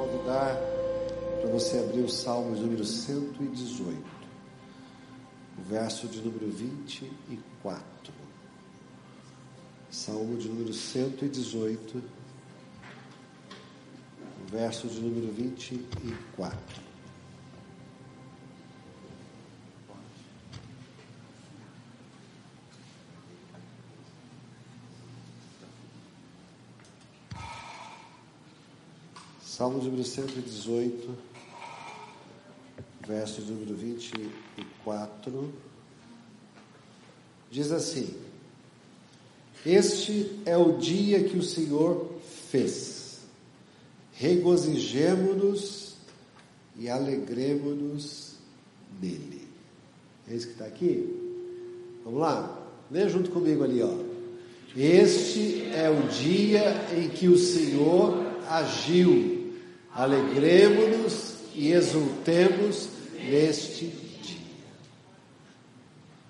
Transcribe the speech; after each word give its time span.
convidar 0.00 0.56
para 1.40 1.50
você 1.50 1.78
abrir 1.78 2.00
o 2.00 2.08
Salmo 2.08 2.54
de 2.54 2.62
número 2.62 2.84
118, 2.84 3.98
o 5.58 5.62
verso 5.62 6.08
de 6.08 6.22
número 6.22 6.50
24. 6.50 7.84
Salmo 9.90 10.38
de 10.38 10.48
número 10.48 10.72
118, 10.72 11.98
o 14.42 14.50
verso 14.50 14.88
de 14.88 15.00
número 15.00 15.32
24. 15.32 16.89
Salmo 29.60 29.76
número 29.82 30.02
118, 30.02 31.10
verso 33.06 33.42
número 33.42 33.74
24, 33.74 35.52
diz 37.50 37.70
assim: 37.70 38.08
Este 39.66 40.40
é 40.46 40.56
o 40.56 40.78
dia 40.78 41.22
que 41.24 41.36
o 41.36 41.42
Senhor 41.42 42.10
fez, 42.48 43.18
regozijemo-nos 44.14 45.96
e 46.78 46.88
alegremo-nos 46.88 48.36
nele. 48.98 49.46
É 50.26 50.36
isso 50.36 50.46
que 50.46 50.52
está 50.54 50.64
aqui? 50.64 51.06
Vamos 52.02 52.20
lá, 52.20 52.66
lê 52.90 53.06
junto 53.10 53.30
comigo 53.30 53.62
ali, 53.62 53.82
ó. 53.82 53.94
Este 54.74 55.66
é 55.74 55.90
o 55.90 56.08
dia 56.08 56.64
em 56.96 57.10
que 57.10 57.28
o 57.28 57.36
Senhor 57.36 58.24
agiu 58.48 59.38
Alegremos-nos 59.94 61.34
e 61.54 61.72
exultemos 61.72 62.88
neste 63.28 63.86
dia. 63.86 64.40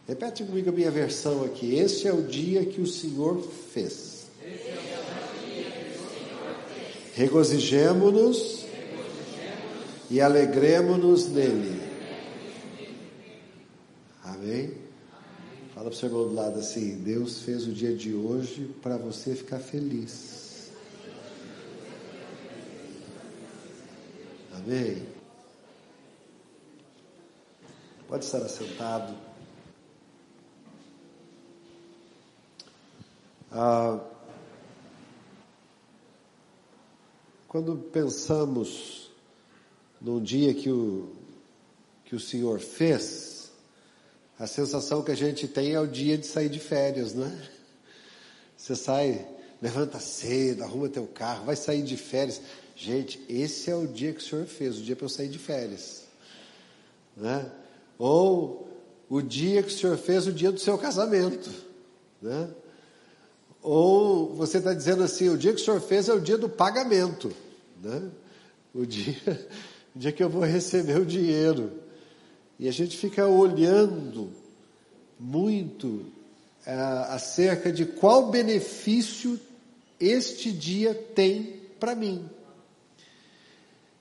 Repete 0.08 0.44
comigo 0.44 0.70
a 0.70 0.72
minha 0.72 0.90
versão 0.90 1.44
aqui. 1.44 1.76
Este 1.76 2.08
é 2.08 2.12
o 2.12 2.22
dia 2.22 2.64
que 2.64 2.80
o 2.80 2.86
Senhor 2.86 3.40
fez. 3.72 4.26
Regozijemo-nos 7.14 8.64
e 10.10 10.20
alegremos-nos 10.20 11.28
nele. 11.28 11.80
Amém? 14.24 14.72
Fala 15.74 15.86
para 15.86 15.94
o 15.94 15.96
seu 15.96 16.08
irmão 16.08 16.28
do 16.28 16.34
lado 16.34 16.58
assim: 16.58 16.96
Deus 16.96 17.42
fez 17.42 17.66
o 17.66 17.72
dia 17.72 17.94
de 17.94 18.14
hoje 18.14 18.70
para 18.82 18.96
você 18.96 19.34
ficar 19.34 19.58
feliz. 19.58 20.39
Amém. 24.62 25.06
Pode 28.06 28.25
estar 28.27 28.39
assentado. 28.39 29.16
Ah, 33.50 33.98
quando 37.48 37.77
pensamos 37.77 39.11
num 40.00 40.22
dia 40.22 40.53
que 40.53 40.70
o, 40.70 41.11
que 42.05 42.14
o 42.14 42.20
Senhor 42.20 42.61
fez, 42.61 43.50
a 44.38 44.47
sensação 44.47 45.03
que 45.03 45.11
a 45.11 45.16
gente 45.16 45.48
tem 45.48 45.72
é 45.72 45.81
o 45.81 45.86
dia 45.86 46.19
de 46.19 46.27
sair 46.27 46.50
de 46.50 46.61
férias, 46.61 47.14
não 47.14 47.27
é? 47.27 47.50
Você 48.56 48.77
sai, 48.77 49.27
levanta 49.61 49.98
cedo, 49.98 50.62
arruma 50.62 50.88
teu 50.88 51.06
carro, 51.06 51.47
vai 51.47 51.56
sair 51.56 51.83
de 51.83 51.97
férias. 51.97 52.42
Gente, 52.80 53.20
esse 53.28 53.70
é 53.70 53.76
o 53.76 53.86
dia 53.86 54.10
que 54.10 54.20
o 54.20 54.22
Senhor 54.22 54.46
fez, 54.46 54.78
o 54.78 54.82
dia 54.82 54.96
para 54.96 55.04
eu 55.04 55.10
sair 55.10 55.28
de 55.28 55.38
férias. 55.38 56.04
Né? 57.14 57.44
Ou 57.98 58.66
o 59.06 59.20
dia 59.20 59.62
que 59.62 59.68
o 59.68 59.76
Senhor 59.76 59.98
fez, 59.98 60.26
o 60.26 60.32
dia 60.32 60.50
do 60.50 60.58
seu 60.58 60.78
casamento. 60.78 61.50
Né? 62.22 62.48
Ou 63.60 64.34
você 64.34 64.56
está 64.56 64.72
dizendo 64.72 65.02
assim, 65.02 65.28
o 65.28 65.36
dia 65.36 65.52
que 65.52 65.60
o 65.60 65.64
Senhor 65.64 65.78
fez 65.82 66.08
é 66.08 66.14
o 66.14 66.20
dia 66.22 66.38
do 66.38 66.48
pagamento. 66.48 67.30
Né? 67.82 68.10
O, 68.72 68.86
dia, 68.86 69.14
o 69.94 69.98
dia 69.98 70.10
que 70.10 70.24
eu 70.24 70.30
vou 70.30 70.42
receber 70.42 70.98
o 70.98 71.04
dinheiro. 71.04 71.70
E 72.58 72.66
a 72.66 72.72
gente 72.72 72.96
fica 72.96 73.26
olhando 73.28 74.30
muito 75.19 76.06
é, 76.64 76.72
acerca 77.10 77.70
de 77.70 77.84
qual 77.84 78.30
benefício 78.30 79.38
este 80.00 80.50
dia 80.50 80.94
tem 80.94 81.60
para 81.78 81.94
mim. 81.94 82.26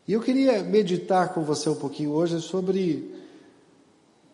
E 0.10 0.14
eu 0.14 0.22
queria 0.22 0.64
meditar 0.64 1.36
com 1.36 1.44
você 1.44 1.70
um 1.70 1.76
pouquinho 1.76 2.10
hoje 2.10 2.42
sobre 2.42 3.14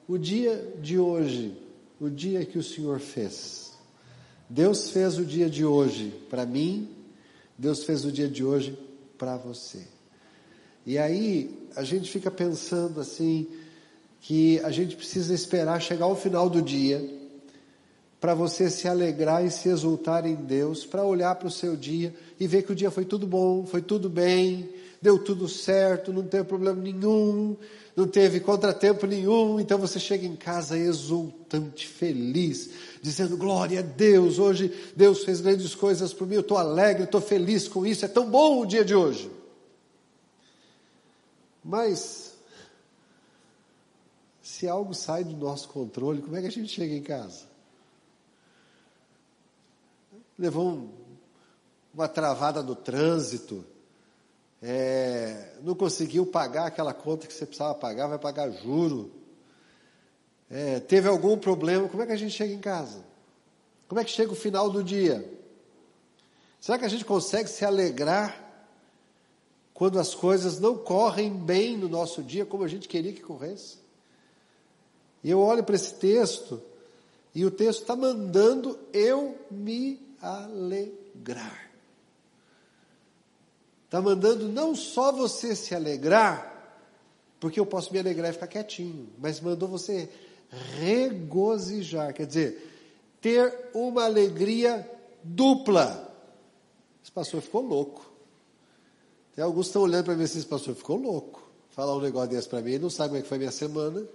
o 0.07 0.17
dia 0.17 0.73
de 0.81 0.97
hoje, 0.97 1.53
o 1.99 2.09
dia 2.09 2.45
que 2.45 2.57
o 2.57 2.63
Senhor 2.63 2.97
fez. 3.01 3.73
Deus 4.49 4.91
fez 4.91 5.17
o 5.17 5.25
dia 5.25 5.49
de 5.49 5.65
hoje 5.65 6.13
para 6.29 6.45
mim, 6.45 6.89
Deus 7.57 7.83
fez 7.83 8.05
o 8.05 8.11
dia 8.13 8.29
de 8.29 8.41
hoje 8.41 8.79
para 9.17 9.35
você. 9.35 9.81
E 10.85 10.97
aí 10.97 11.67
a 11.75 11.83
gente 11.83 12.09
fica 12.09 12.31
pensando 12.31 13.01
assim, 13.01 13.45
que 14.21 14.61
a 14.61 14.71
gente 14.71 14.95
precisa 14.95 15.33
esperar 15.33 15.81
chegar 15.81 16.05
ao 16.05 16.15
final 16.15 16.49
do 16.49 16.61
dia 16.61 17.05
para 18.21 18.33
você 18.33 18.69
se 18.69 18.87
alegrar 18.87 19.45
e 19.45 19.51
se 19.51 19.67
exultar 19.67 20.25
em 20.25 20.35
Deus, 20.35 20.85
para 20.85 21.03
olhar 21.03 21.35
para 21.35 21.49
o 21.49 21.51
seu 21.51 21.75
dia 21.75 22.15
e 22.39 22.47
ver 22.47 22.63
que 22.63 22.71
o 22.71 22.75
dia 22.75 22.89
foi 22.89 23.03
tudo 23.03 23.27
bom, 23.27 23.65
foi 23.65 23.81
tudo 23.81 24.09
bem, 24.09 24.69
deu 25.01 25.17
tudo 25.17 25.47
certo, 25.47 26.13
não 26.13 26.23
teve 26.23 26.43
problema 26.45 26.81
nenhum, 26.81 27.55
não 27.95 28.07
teve 28.07 28.39
contratempo 28.39 29.05
nenhum, 29.07 29.59
então 29.59 29.77
você 29.77 29.99
chega 29.99 30.25
em 30.25 30.35
casa 30.35 30.77
exultante, 30.77 31.87
feliz, 31.87 32.69
dizendo 33.01 33.37
glória 33.37 33.79
a 33.79 33.83
Deus, 33.83 34.37
hoje 34.37 34.73
Deus 34.95 35.23
fez 35.23 35.41
grandes 35.41 35.73
coisas 35.73 36.13
por 36.13 36.27
mim, 36.27 36.35
eu 36.35 36.41
estou 36.41 36.57
alegre, 36.57 37.03
estou 37.03 37.21
feliz 37.21 37.67
com 37.67 37.85
isso, 37.85 38.03
é 38.03 38.07
tão 38.07 38.29
bom 38.29 38.61
o 38.61 38.65
dia 38.65 38.83
de 38.83 38.93
hoje. 38.93 39.31
Mas, 41.63 42.37
se 44.41 44.67
algo 44.67 44.93
sai 44.93 45.23
do 45.23 45.35
nosso 45.35 45.69
controle, 45.69 46.21
como 46.21 46.35
é 46.35 46.41
que 46.41 46.47
a 46.47 46.51
gente 46.51 46.69
chega 46.69 46.93
em 46.93 47.01
casa? 47.01 47.43
Levou 50.37 50.67
um, 50.67 50.89
uma 51.93 52.07
travada 52.07 52.61
no 52.61 52.75
trânsito, 52.75 53.65
é, 54.61 55.53
não 55.61 55.75
conseguiu 55.75 56.25
pagar 56.25 56.67
aquela 56.67 56.93
conta 56.93 57.27
que 57.27 57.33
você 57.33 57.45
precisava 57.45 57.75
pagar, 57.75 58.07
vai 58.07 58.19
pagar 58.19 58.49
juro. 58.51 59.11
É, 60.49 60.79
teve 60.79 61.07
algum 61.07 61.37
problema, 61.37 61.87
como 61.87 62.03
é 62.03 62.05
que 62.05 62.11
a 62.11 62.17
gente 62.17 62.33
chega 62.33 62.53
em 62.53 62.59
casa? 62.59 63.03
Como 63.87 63.99
é 63.99 64.03
que 64.03 64.11
chega 64.11 64.31
o 64.31 64.35
final 64.35 64.69
do 64.69 64.83
dia? 64.83 65.27
Será 66.59 66.79
que 66.79 66.85
a 66.85 66.89
gente 66.89 67.05
consegue 67.05 67.49
se 67.49 67.63
alegrar 67.63 68.43
quando 69.73 69.99
as 69.99 70.15
coisas 70.15 70.59
não 70.59 70.77
correm 70.77 71.31
bem 71.31 71.77
no 71.77 71.87
nosso 71.87 72.23
dia 72.23 72.45
como 72.45 72.63
a 72.63 72.67
gente 72.67 72.87
queria 72.87 73.13
que 73.13 73.21
corresse? 73.21 73.77
E 75.23 75.29
eu 75.29 75.39
olho 75.39 75.63
para 75.63 75.75
esse 75.75 75.93
texto 75.95 76.61
e 77.33 77.45
o 77.45 77.51
texto 77.51 77.81
está 77.81 77.95
mandando 77.95 78.79
eu 78.93 79.37
me 79.51 79.99
alegrar. 80.21 81.64
Está 83.95 84.03
mandando 84.03 84.49
não 84.49 84.75
só 84.75 85.09
você 85.09 85.55
se 85.55 85.73
alegrar, 85.73 86.83
porque 87.39 87.57
eu 87.57 87.65
posso 87.65 87.93
me 87.93 87.99
alegrar 87.99 88.29
e 88.29 88.33
ficar 88.33 88.47
quietinho, 88.47 89.07
mas 89.17 89.39
mandou 89.39 89.69
você 89.69 90.09
regozijar, 90.77 92.13
quer 92.13 92.25
dizer, 92.25 92.73
ter 93.21 93.69
uma 93.73 94.03
alegria 94.03 94.85
dupla. 95.23 96.13
Esse 97.01 97.09
pastor 97.09 97.39
ficou 97.39 97.61
louco. 97.61 98.05
Tem 99.33 99.41
alguns 99.41 99.67
estão 99.67 99.83
olhando 99.83 100.03
para 100.03 100.13
ver 100.13 100.27
se 100.27 100.39
esse 100.39 100.47
pastor 100.47 100.75
ficou 100.75 100.97
louco. 100.97 101.49
Falar 101.69 101.95
um 101.95 102.01
negócio 102.01 102.31
desse 102.31 102.49
para 102.49 102.61
mim, 102.61 102.71
ele 102.71 102.83
não 102.83 102.89
sabe 102.89 103.11
como 103.11 103.19
é 103.19 103.21
que 103.21 103.29
foi 103.29 103.37
minha 103.37 103.51
semana, 103.51 104.05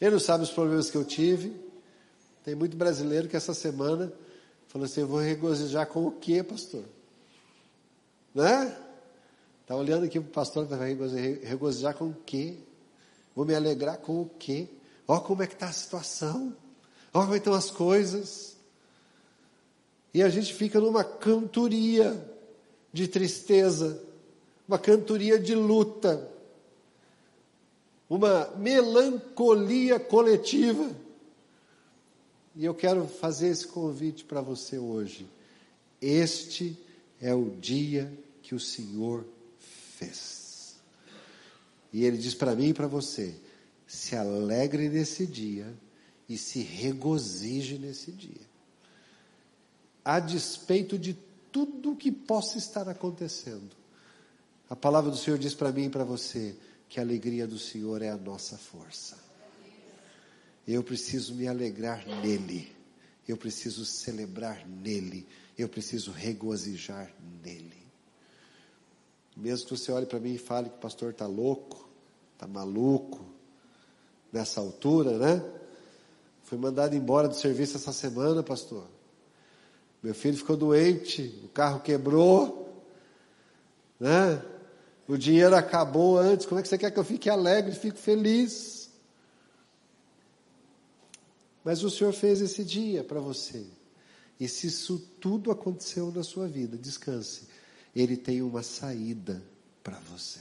ele 0.00 0.12
não 0.12 0.20
sabe 0.20 0.42
os 0.42 0.50
problemas 0.50 0.88
que 0.88 0.96
eu 0.96 1.04
tive. 1.04 1.54
Tem 2.42 2.54
muito 2.54 2.78
brasileiro 2.78 3.28
que 3.28 3.36
essa 3.36 3.52
semana 3.52 4.10
falou 4.68 4.86
assim: 4.86 5.02
eu 5.02 5.06
vou 5.06 5.20
regozijar 5.20 5.86
com 5.86 6.06
o 6.06 6.12
quê, 6.12 6.42
pastor? 6.42 6.84
Né? 8.34 8.84
Está 9.66 9.74
olhando 9.74 10.04
aqui 10.04 10.20
para 10.20 10.28
o 10.28 10.32
pastor, 10.32 10.64
vai 10.64 10.96
regozijar 11.42 11.92
com 11.96 12.10
o 12.10 12.16
quê? 12.24 12.56
Vou 13.34 13.44
me 13.44 13.52
alegrar 13.52 13.98
com 13.98 14.22
o 14.22 14.30
quê? 14.38 14.68
Olha 15.08 15.20
como 15.20 15.42
é 15.42 15.46
que 15.48 15.54
está 15.54 15.66
a 15.66 15.72
situação. 15.72 16.56
Olha 17.12 17.24
como 17.24 17.34
é 17.34 17.38
estão 17.38 17.52
as 17.52 17.68
coisas. 17.68 18.56
E 20.14 20.22
a 20.22 20.28
gente 20.28 20.54
fica 20.54 20.78
numa 20.78 21.02
cantoria 21.02 22.32
de 22.92 23.08
tristeza, 23.08 24.00
uma 24.68 24.78
cantoria 24.78 25.36
de 25.36 25.56
luta, 25.56 26.30
uma 28.08 28.48
melancolia 28.56 29.98
coletiva. 29.98 30.94
E 32.54 32.64
eu 32.64 32.72
quero 32.72 33.08
fazer 33.08 33.48
esse 33.48 33.66
convite 33.66 34.24
para 34.24 34.40
você 34.40 34.78
hoje. 34.78 35.26
Este 36.00 36.78
é 37.20 37.34
o 37.34 37.50
dia 37.50 38.16
que 38.42 38.54
o 38.54 38.60
Senhor 38.60 39.24
fez. 39.98 40.76
E 41.92 42.04
ele 42.04 42.18
diz 42.18 42.34
para 42.34 42.54
mim 42.54 42.68
e 42.68 42.74
para 42.74 42.86
você: 42.86 43.34
se 43.86 44.14
alegre 44.14 44.88
nesse 44.88 45.26
dia 45.26 45.72
e 46.28 46.36
se 46.36 46.60
regozije 46.60 47.78
nesse 47.78 48.12
dia. 48.12 48.46
A 50.04 50.20
despeito 50.20 50.98
de 50.98 51.16
tudo 51.50 51.96
que 51.96 52.12
possa 52.12 52.58
estar 52.58 52.88
acontecendo. 52.88 53.74
A 54.68 54.76
palavra 54.76 55.10
do 55.10 55.16
Senhor 55.16 55.38
diz 55.38 55.54
para 55.54 55.72
mim 55.72 55.84
e 55.84 55.90
para 55.90 56.04
você 56.04 56.56
que 56.88 57.00
a 57.00 57.02
alegria 57.02 57.46
do 57.46 57.58
Senhor 57.58 58.02
é 58.02 58.10
a 58.10 58.16
nossa 58.16 58.58
força. 58.58 59.16
Eu 60.66 60.82
preciso 60.82 61.34
me 61.34 61.46
alegrar 61.46 62.04
nele. 62.20 62.72
Eu 63.26 63.36
preciso 63.36 63.84
celebrar 63.84 64.66
nele. 64.66 65.26
Eu 65.56 65.68
preciso 65.68 66.10
regozijar 66.10 67.12
nele. 67.42 67.85
Mesmo 69.36 69.66
que 69.68 69.76
você 69.76 69.92
olhe 69.92 70.06
para 70.06 70.18
mim 70.18 70.34
e 70.34 70.38
fale 70.38 70.70
que 70.70 70.76
o 70.76 70.80
pastor 70.80 71.10
está 71.10 71.26
louco, 71.26 71.88
está 72.32 72.46
maluco, 72.46 73.24
nessa 74.32 74.60
altura, 74.60 75.18
né? 75.18 75.44
Fui 76.44 76.56
mandado 76.56 76.94
embora 76.94 77.28
do 77.28 77.34
serviço 77.34 77.76
essa 77.76 77.92
semana, 77.92 78.42
pastor. 78.42 78.86
Meu 80.02 80.14
filho 80.14 80.36
ficou 80.36 80.56
doente, 80.56 81.42
o 81.44 81.48
carro 81.48 81.80
quebrou, 81.80 82.82
né? 83.98 84.42
O 85.08 85.16
dinheiro 85.16 85.54
acabou 85.54 86.18
antes. 86.18 86.46
Como 86.46 86.58
é 86.58 86.62
que 86.62 86.68
você 86.68 86.78
quer 86.78 86.90
que 86.90 86.98
eu 86.98 87.04
fique 87.04 87.28
alegre, 87.28 87.74
fique 87.74 87.98
feliz? 87.98 88.90
Mas 91.64 91.82
o 91.82 91.90
Senhor 91.90 92.12
fez 92.12 92.40
esse 92.40 92.64
dia 92.64 93.02
para 93.02 93.20
você. 93.20 93.66
E 94.38 94.46
se 94.48 94.68
isso 94.68 94.98
tudo 95.20 95.50
aconteceu 95.50 96.12
na 96.12 96.22
sua 96.22 96.46
vida, 96.46 96.76
descanse. 96.76 97.48
Ele 97.96 98.14
tem 98.14 98.42
uma 98.42 98.62
saída 98.62 99.42
para 99.82 99.98
você. 100.00 100.40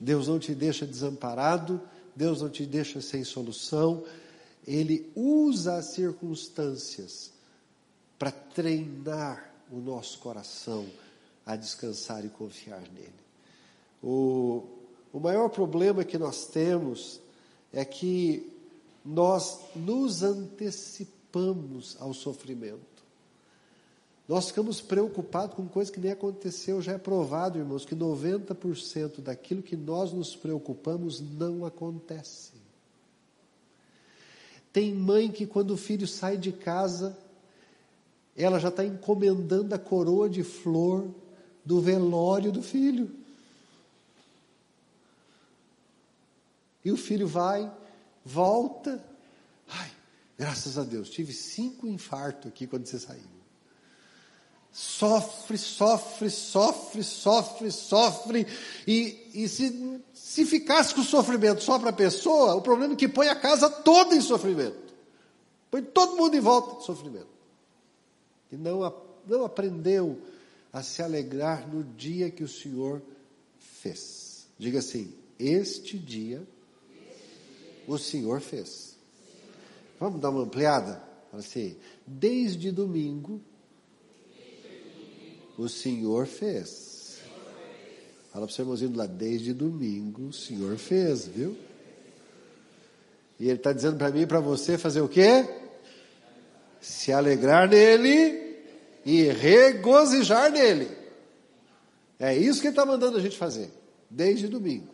Deus 0.00 0.26
não 0.26 0.38
te 0.38 0.54
deixa 0.54 0.86
desamparado, 0.86 1.78
Deus 2.16 2.40
não 2.40 2.48
te 2.48 2.64
deixa 2.64 3.02
sem 3.02 3.22
solução. 3.22 4.02
Ele 4.66 5.12
usa 5.14 5.76
as 5.76 5.86
circunstâncias 5.92 7.30
para 8.18 8.30
treinar 8.30 9.52
o 9.70 9.76
nosso 9.76 10.18
coração 10.18 10.86
a 11.44 11.56
descansar 11.56 12.24
e 12.24 12.30
confiar 12.30 12.80
nele. 12.80 13.12
O, 14.02 14.64
o 15.12 15.20
maior 15.20 15.50
problema 15.50 16.04
que 16.04 16.16
nós 16.16 16.46
temos 16.46 17.20
é 17.70 17.84
que 17.84 18.50
nós 19.04 19.60
nos 19.76 20.22
antecipamos 20.22 21.98
ao 22.00 22.14
sofrimento. 22.14 22.93
Nós 24.26 24.46
ficamos 24.46 24.80
preocupados 24.80 25.54
com 25.54 25.68
coisa 25.68 25.92
que 25.92 26.00
nem 26.00 26.10
aconteceu, 26.10 26.80
já 26.80 26.92
é 26.92 26.98
provado, 26.98 27.58
irmãos, 27.58 27.84
que 27.84 27.94
90% 27.94 29.20
daquilo 29.20 29.62
que 29.62 29.76
nós 29.76 30.12
nos 30.12 30.34
preocupamos 30.34 31.20
não 31.20 31.66
acontece. 31.66 32.52
Tem 34.72 34.94
mãe 34.94 35.30
que, 35.30 35.46
quando 35.46 35.72
o 35.72 35.76
filho 35.76 36.08
sai 36.08 36.38
de 36.38 36.52
casa, 36.52 37.16
ela 38.34 38.58
já 38.58 38.68
está 38.68 38.84
encomendando 38.84 39.74
a 39.74 39.78
coroa 39.78 40.28
de 40.28 40.42
flor 40.42 41.06
do 41.64 41.80
velório 41.80 42.50
do 42.50 42.62
filho. 42.62 43.10
E 46.82 46.90
o 46.90 46.96
filho 46.96 47.28
vai, 47.28 47.70
volta. 48.24 49.04
Ai, 49.68 49.90
graças 50.36 50.78
a 50.78 50.82
Deus, 50.82 51.10
tive 51.10 51.32
cinco 51.32 51.86
infartos 51.86 52.50
aqui 52.50 52.66
quando 52.66 52.86
você 52.86 52.98
saiu. 52.98 53.33
Sofre, 54.74 55.56
sofre, 55.56 56.28
sofre, 56.28 57.04
sofre, 57.04 57.70
sofre. 57.70 58.44
E, 58.84 59.30
e 59.32 59.48
se, 59.48 60.00
se 60.12 60.44
ficasse 60.44 60.92
com 60.92 61.00
o 61.00 61.04
sofrimento 61.04 61.62
só 61.62 61.78
para 61.78 61.90
a 61.90 61.92
pessoa, 61.92 62.56
o 62.56 62.60
problema 62.60 62.94
é 62.94 62.96
que 62.96 63.06
põe 63.06 63.28
a 63.28 63.36
casa 63.36 63.70
toda 63.70 64.16
em 64.16 64.20
sofrimento. 64.20 64.92
Põe 65.70 65.80
todo 65.80 66.16
mundo 66.16 66.34
em 66.34 66.40
volta 66.40 66.80
de 66.80 66.86
sofrimento. 66.86 67.28
E 68.50 68.56
não, 68.56 68.92
não 69.28 69.44
aprendeu 69.44 70.20
a 70.72 70.82
se 70.82 71.00
alegrar 71.02 71.68
no 71.68 71.84
dia 71.84 72.28
que 72.28 72.42
o 72.42 72.48
Senhor 72.48 73.00
fez. 73.80 74.48
Diga 74.58 74.80
assim: 74.80 75.14
Este 75.38 75.96
dia 75.96 76.44
o 77.86 77.96
Senhor 77.96 78.40
fez. 78.40 78.96
Vamos 80.00 80.20
dar 80.20 80.30
uma 80.30 80.42
ampliada? 80.42 81.00
Assim, 81.32 81.76
desde 82.04 82.72
domingo, 82.72 83.40
o 85.56 85.68
Senhor 85.68 86.26
fez. 86.26 87.18
Fala 88.32 88.46
para 88.46 88.52
o 88.52 88.54
seu 88.54 88.64
irmãozinho 88.64 88.96
lá, 88.96 89.06
desde 89.06 89.52
domingo 89.52 90.28
o 90.28 90.32
Senhor 90.32 90.76
fez, 90.76 91.26
viu? 91.26 91.56
E 93.38 93.46
ele 93.46 93.58
está 93.58 93.72
dizendo 93.72 93.96
para 93.96 94.10
mim 94.10 94.22
e 94.22 94.26
para 94.26 94.40
você 94.40 94.76
fazer 94.76 95.00
o 95.00 95.08
quê? 95.08 95.48
Se 96.80 97.12
alegrar 97.12 97.68
nele 97.68 98.58
e 99.04 99.24
regozijar 99.24 100.50
nele. 100.50 100.88
É 102.18 102.36
isso 102.36 102.60
que 102.60 102.68
ele 102.68 102.72
está 102.72 102.86
mandando 102.86 103.16
a 103.16 103.20
gente 103.20 103.36
fazer, 103.36 103.70
desde 104.08 104.48
domingo. 104.48 104.88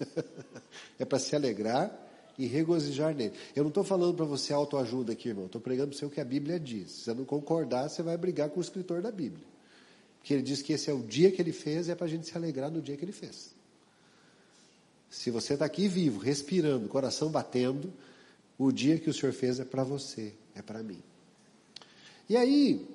é 0.98 1.04
para 1.04 1.18
se 1.18 1.36
alegrar 1.36 1.98
e 2.38 2.46
regozijar 2.46 3.14
nele. 3.14 3.34
Eu 3.54 3.62
não 3.62 3.68
estou 3.68 3.84
falando 3.84 4.14
para 4.14 4.24
você 4.24 4.52
autoajuda 4.52 5.12
aqui, 5.12 5.28
irmão. 5.28 5.46
Estou 5.46 5.60
pregando 5.60 5.90
para 5.90 5.98
você 5.98 6.04
o 6.04 6.10
que 6.10 6.20
a 6.20 6.24
Bíblia 6.24 6.58
diz. 6.58 6.90
Se 6.90 7.04
você 7.04 7.14
não 7.14 7.24
concordar, 7.24 7.88
você 7.88 8.02
vai 8.02 8.16
brigar 8.16 8.48
com 8.50 8.58
o 8.58 8.62
escritor 8.62 9.00
da 9.00 9.10
Bíblia. 9.10 9.51
Porque 10.22 10.34
ele 10.34 10.42
diz 10.42 10.62
que 10.62 10.72
esse 10.72 10.88
é 10.88 10.94
o 10.94 11.02
dia 11.02 11.32
que 11.32 11.42
ele 11.42 11.52
fez 11.52 11.88
e 11.88 11.90
é 11.90 11.96
para 11.96 12.06
a 12.06 12.08
gente 12.08 12.28
se 12.28 12.36
alegrar 12.36 12.70
no 12.70 12.80
dia 12.80 12.96
que 12.96 13.04
ele 13.04 13.10
fez. 13.10 13.50
Se 15.10 15.32
você 15.32 15.54
está 15.54 15.64
aqui 15.64 15.88
vivo, 15.88 16.20
respirando, 16.20 16.88
coração 16.88 17.28
batendo, 17.28 17.92
o 18.56 18.70
dia 18.70 19.00
que 19.00 19.10
o 19.10 19.12
Senhor 19.12 19.32
fez 19.32 19.58
é 19.58 19.64
para 19.64 19.82
você, 19.82 20.32
é 20.54 20.62
para 20.62 20.80
mim. 20.80 21.02
E 22.28 22.36
aí, 22.36 22.86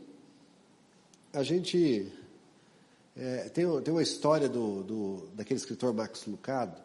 a 1.33 1.44
gente. 1.44 2.09
É, 3.13 3.50
tem, 3.50 3.65
tem 3.81 3.94
uma 3.94 4.01
história 4.01 4.47
do, 4.47 4.83
do, 4.83 5.27
daquele 5.33 5.59
escritor 5.59 5.94
Max 5.94 6.25
Lucado, 6.27 6.81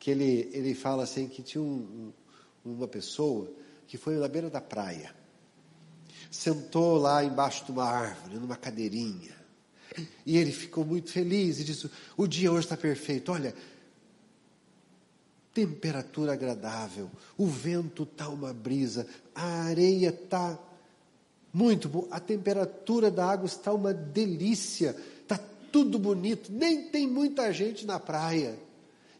que 0.00 0.10
ele, 0.10 0.50
ele 0.52 0.74
fala 0.74 1.04
assim 1.04 1.28
que 1.28 1.40
tinha 1.40 1.62
um, 1.62 2.12
uma 2.64 2.88
pessoa 2.88 3.48
que 3.86 3.96
foi 3.96 4.16
na 4.16 4.26
beira 4.26 4.50
da 4.50 4.60
praia, 4.60 5.14
sentou 6.32 6.98
lá 6.98 7.22
embaixo 7.22 7.64
de 7.64 7.70
uma 7.70 7.84
árvore, 7.84 8.38
numa 8.38 8.56
cadeirinha, 8.56 9.37
e 10.24 10.36
ele 10.36 10.52
ficou 10.52 10.84
muito 10.84 11.10
feliz 11.10 11.60
e 11.60 11.64
disse: 11.64 11.90
O 12.16 12.26
dia 12.26 12.50
hoje 12.50 12.66
está 12.66 12.76
perfeito, 12.76 13.32
olha, 13.32 13.54
temperatura 15.52 16.34
agradável, 16.34 17.10
o 17.36 17.46
vento 17.46 18.04
está 18.04 18.28
uma 18.28 18.52
brisa, 18.52 19.06
a 19.34 19.62
areia 19.62 20.10
está 20.10 20.58
muito 21.52 21.88
boa, 21.88 22.06
a 22.10 22.20
temperatura 22.20 23.10
da 23.10 23.26
água 23.26 23.46
está 23.46 23.72
uma 23.72 23.92
delícia, 23.92 24.94
está 25.20 25.38
tudo 25.72 25.98
bonito, 25.98 26.52
nem 26.52 26.88
tem 26.90 27.06
muita 27.06 27.52
gente 27.52 27.84
na 27.84 27.98
praia. 27.98 28.58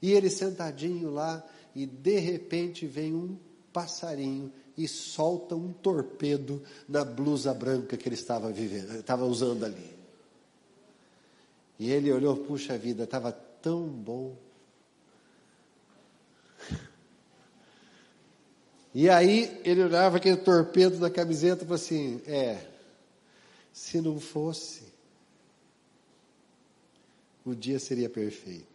E 0.00 0.12
ele 0.12 0.30
sentadinho 0.30 1.10
lá, 1.10 1.44
e 1.74 1.86
de 1.86 2.18
repente 2.20 2.86
vem 2.86 3.12
um 3.12 3.36
passarinho 3.72 4.52
e 4.76 4.86
solta 4.86 5.56
um 5.56 5.72
torpedo 5.72 6.62
na 6.88 7.04
blusa 7.04 7.52
branca 7.52 7.96
que 7.96 8.08
ele 8.08 8.14
estava 8.14 8.52
vivendo, 8.52 8.94
estava 8.94 9.24
usando 9.24 9.64
ali. 9.64 9.97
E 11.78 11.90
ele 11.90 12.12
olhou, 12.12 12.36
puxa 12.36 12.76
vida, 12.76 13.04
estava 13.04 13.30
tão 13.30 13.86
bom. 13.86 14.36
E 18.94 19.08
aí 19.08 19.60
ele 19.64 19.82
olhava 19.82 20.16
aquele 20.16 20.38
torpedo 20.38 20.98
na 20.98 21.10
camiseta 21.10 21.62
e 21.62 21.66
falou 21.66 21.76
assim: 21.76 22.20
é, 22.26 22.66
se 23.72 24.00
não 24.00 24.18
fosse, 24.18 24.82
o 27.44 27.54
dia 27.54 27.78
seria 27.78 28.10
perfeito. 28.10 28.66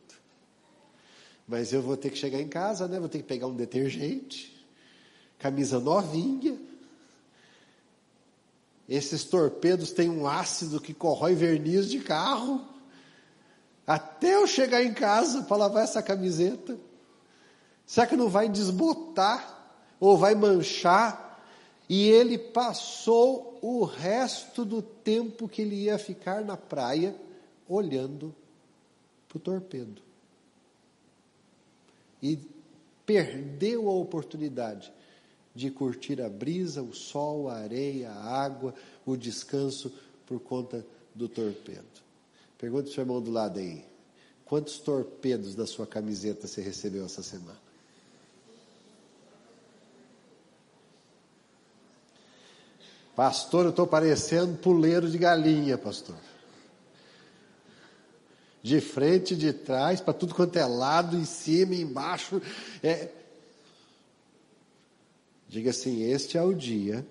Mas 1.45 1.73
eu 1.73 1.81
vou 1.81 1.97
ter 1.97 2.09
que 2.09 2.17
chegar 2.17 2.39
em 2.39 2.47
casa, 2.47 2.87
né? 2.87 2.99
Vou 2.99 3.09
ter 3.09 3.17
que 3.17 3.25
pegar 3.25 3.47
um 3.47 3.55
detergente, 3.55 4.65
camisa 5.37 5.79
novinha. 5.79 6.57
Esses 8.87 9.23
torpedos 9.23 9.91
têm 9.91 10.09
um 10.09 10.27
ácido 10.27 10.79
que 10.79 10.93
corrói 10.93 11.35
verniz 11.35 11.89
de 11.89 11.99
carro. 11.99 12.72
Até 13.85 14.35
eu 14.35 14.47
chegar 14.47 14.83
em 14.83 14.93
casa 14.93 15.43
para 15.43 15.57
lavar 15.57 15.83
essa 15.83 16.01
camiseta. 16.01 16.77
Será 17.85 18.07
que 18.07 18.15
não 18.15 18.29
vai 18.29 18.47
desbotar? 18.47 19.61
Ou 19.99 20.17
vai 20.17 20.35
manchar? 20.35 21.43
E 21.89 22.07
ele 22.07 22.37
passou 22.37 23.59
o 23.61 23.83
resto 23.83 24.63
do 24.63 24.81
tempo 24.81 25.49
que 25.49 25.61
ele 25.61 25.75
ia 25.75 25.97
ficar 25.97 26.43
na 26.43 26.55
praia 26.55 27.15
olhando 27.67 28.33
para 29.27 29.37
o 29.37 29.41
torpedo 29.41 30.01
e 32.23 32.39
perdeu 33.05 33.89
a 33.89 33.93
oportunidade 33.93 34.93
de 35.53 35.69
curtir 35.69 36.21
a 36.21 36.29
brisa, 36.29 36.81
o 36.81 36.93
sol, 36.93 37.49
a 37.49 37.55
areia, 37.55 38.09
a 38.09 38.43
água, 38.43 38.73
o 39.05 39.17
descanso 39.17 39.93
por 40.25 40.39
conta 40.39 40.85
do 41.13 41.27
torpedo. 41.27 42.02
Pergunta 42.63 42.89
o 42.89 42.93
seu 42.93 43.01
irmão 43.01 43.21
do 43.21 43.29
lado 43.29 43.59
aí. 43.59 43.83
Quantos 44.45 44.77
torpedos 44.77 45.53
da 45.53 45.67
sua 45.67 45.85
camiseta 45.85 46.47
você 46.47 46.61
recebeu 46.61 47.03
essa 47.03 47.21
semana? 47.21 47.59
Pastor, 53.13 53.65
eu 53.65 53.71
estou 53.71 53.85
parecendo 53.85 54.55
puleiro 54.59 55.09
de 55.11 55.17
galinha, 55.17 55.77
pastor. 55.77 56.15
De 58.61 58.79
frente, 58.79 59.35
de 59.35 59.51
trás, 59.51 59.99
para 59.99 60.13
tudo 60.13 60.33
quanto 60.33 60.55
é 60.55 60.65
lado, 60.65 61.17
em 61.17 61.25
cima, 61.25 61.75
embaixo. 61.75 62.41
É... 62.81 63.09
Diga 65.49 65.71
assim: 65.71 66.01
este 66.03 66.37
é 66.37 66.41
o 66.41 66.53
dia. 66.53 67.05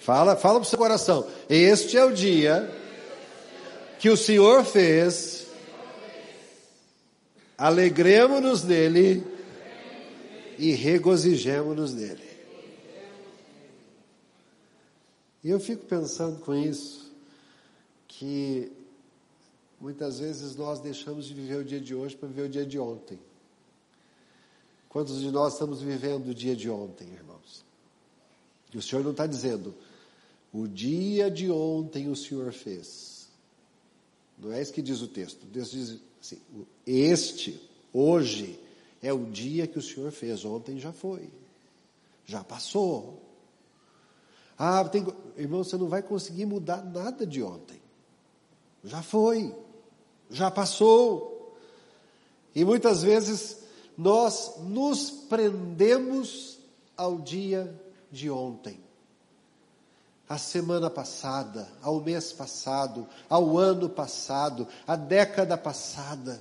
Fala, 0.00 0.34
fala 0.34 0.60
para 0.60 0.66
o 0.66 0.70
seu 0.70 0.78
coração. 0.78 1.28
Este 1.46 1.98
é 1.98 2.04
o 2.06 2.10
dia 2.10 2.80
que 3.98 4.10
o 4.10 4.16
Senhor 4.16 4.64
fez. 4.64 5.46
Alegremos-nos 7.56 8.64
nele 8.64 9.24
e 10.58 10.72
regozijemos-nos 10.72 11.94
nele. 11.94 12.34
E 15.42 15.50
eu 15.50 15.60
fico 15.60 15.84
pensando 15.84 16.40
com 16.40 16.54
isso, 16.54 17.12
que 18.08 18.72
muitas 19.78 20.18
vezes 20.18 20.56
nós 20.56 20.80
deixamos 20.80 21.26
de 21.26 21.34
viver 21.34 21.56
o 21.56 21.64
dia 21.64 21.80
de 21.80 21.94
hoje 21.94 22.16
para 22.16 22.28
viver 22.28 22.46
o 22.46 22.48
dia 22.48 22.64
de 22.64 22.78
ontem. 22.78 23.18
Quantos 24.88 25.20
de 25.20 25.30
nós 25.30 25.52
estamos 25.52 25.82
vivendo 25.82 26.28
o 26.28 26.34
dia 26.34 26.56
de 26.56 26.70
ontem, 26.70 27.08
irmãos? 27.08 27.64
E 28.72 28.78
o 28.78 28.82
Senhor 28.82 29.04
não 29.04 29.10
está 29.10 29.26
dizendo, 29.26 29.74
o 30.52 30.66
dia 30.66 31.30
de 31.30 31.50
ontem 31.50 32.08
o 32.08 32.16
Senhor 32.16 32.52
fez. 32.52 33.13
Não 34.38 34.52
é 34.52 34.60
isso 34.60 34.72
que 34.72 34.82
diz 34.82 35.00
o 35.00 35.08
texto. 35.08 35.46
Deus 35.46 35.70
diz 35.70 36.00
assim: 36.20 36.40
este, 36.86 37.60
hoje, 37.92 38.58
é 39.02 39.12
o 39.12 39.26
dia 39.26 39.66
que 39.66 39.78
o 39.78 39.82
Senhor 39.82 40.10
fez. 40.10 40.44
Ontem 40.44 40.78
já 40.78 40.92
foi, 40.92 41.28
já 42.24 42.42
passou. 42.42 43.22
Ah, 44.58 44.84
tem, 44.84 45.06
irmão, 45.36 45.64
você 45.64 45.76
não 45.76 45.88
vai 45.88 46.02
conseguir 46.02 46.46
mudar 46.46 46.84
nada 46.84 47.26
de 47.26 47.42
ontem. 47.42 47.80
Já 48.82 49.02
foi, 49.02 49.54
já 50.30 50.50
passou. 50.50 51.56
E 52.54 52.64
muitas 52.64 53.02
vezes 53.02 53.58
nós 53.96 54.54
nos 54.60 55.10
prendemos 55.10 56.58
ao 56.96 57.18
dia 57.18 57.74
de 58.10 58.30
ontem, 58.30 58.78
à 60.28 60.38
semana 60.38 60.88
passada, 60.88 61.68
ao 61.82 62.00
mês 62.00 62.32
passado, 62.32 63.06
ao 63.28 63.58
ano 63.58 63.88
passado, 63.88 64.66
à 64.86 64.96
década 64.96 65.56
passada. 65.56 66.40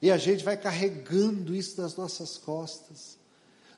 E 0.00 0.10
a 0.10 0.16
gente 0.16 0.44
vai 0.44 0.56
carregando 0.56 1.54
isso 1.54 1.80
nas 1.80 1.96
nossas 1.96 2.38
costas 2.38 3.16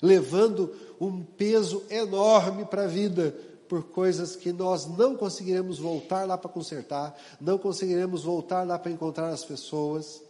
levando 0.00 0.74
um 1.00 1.22
peso 1.22 1.82
enorme 1.90 2.64
para 2.64 2.84
a 2.84 2.88
vida, 2.88 3.34
por 3.68 3.82
coisas 3.84 4.34
que 4.34 4.50
nós 4.50 4.86
não 4.86 5.14
conseguiremos 5.14 5.78
voltar 5.78 6.26
lá 6.26 6.38
para 6.38 6.50
consertar, 6.50 7.14
não 7.38 7.58
conseguiremos 7.58 8.24
voltar 8.24 8.66
lá 8.66 8.78
para 8.78 8.90
encontrar 8.90 9.28
as 9.28 9.44
pessoas. 9.44 10.22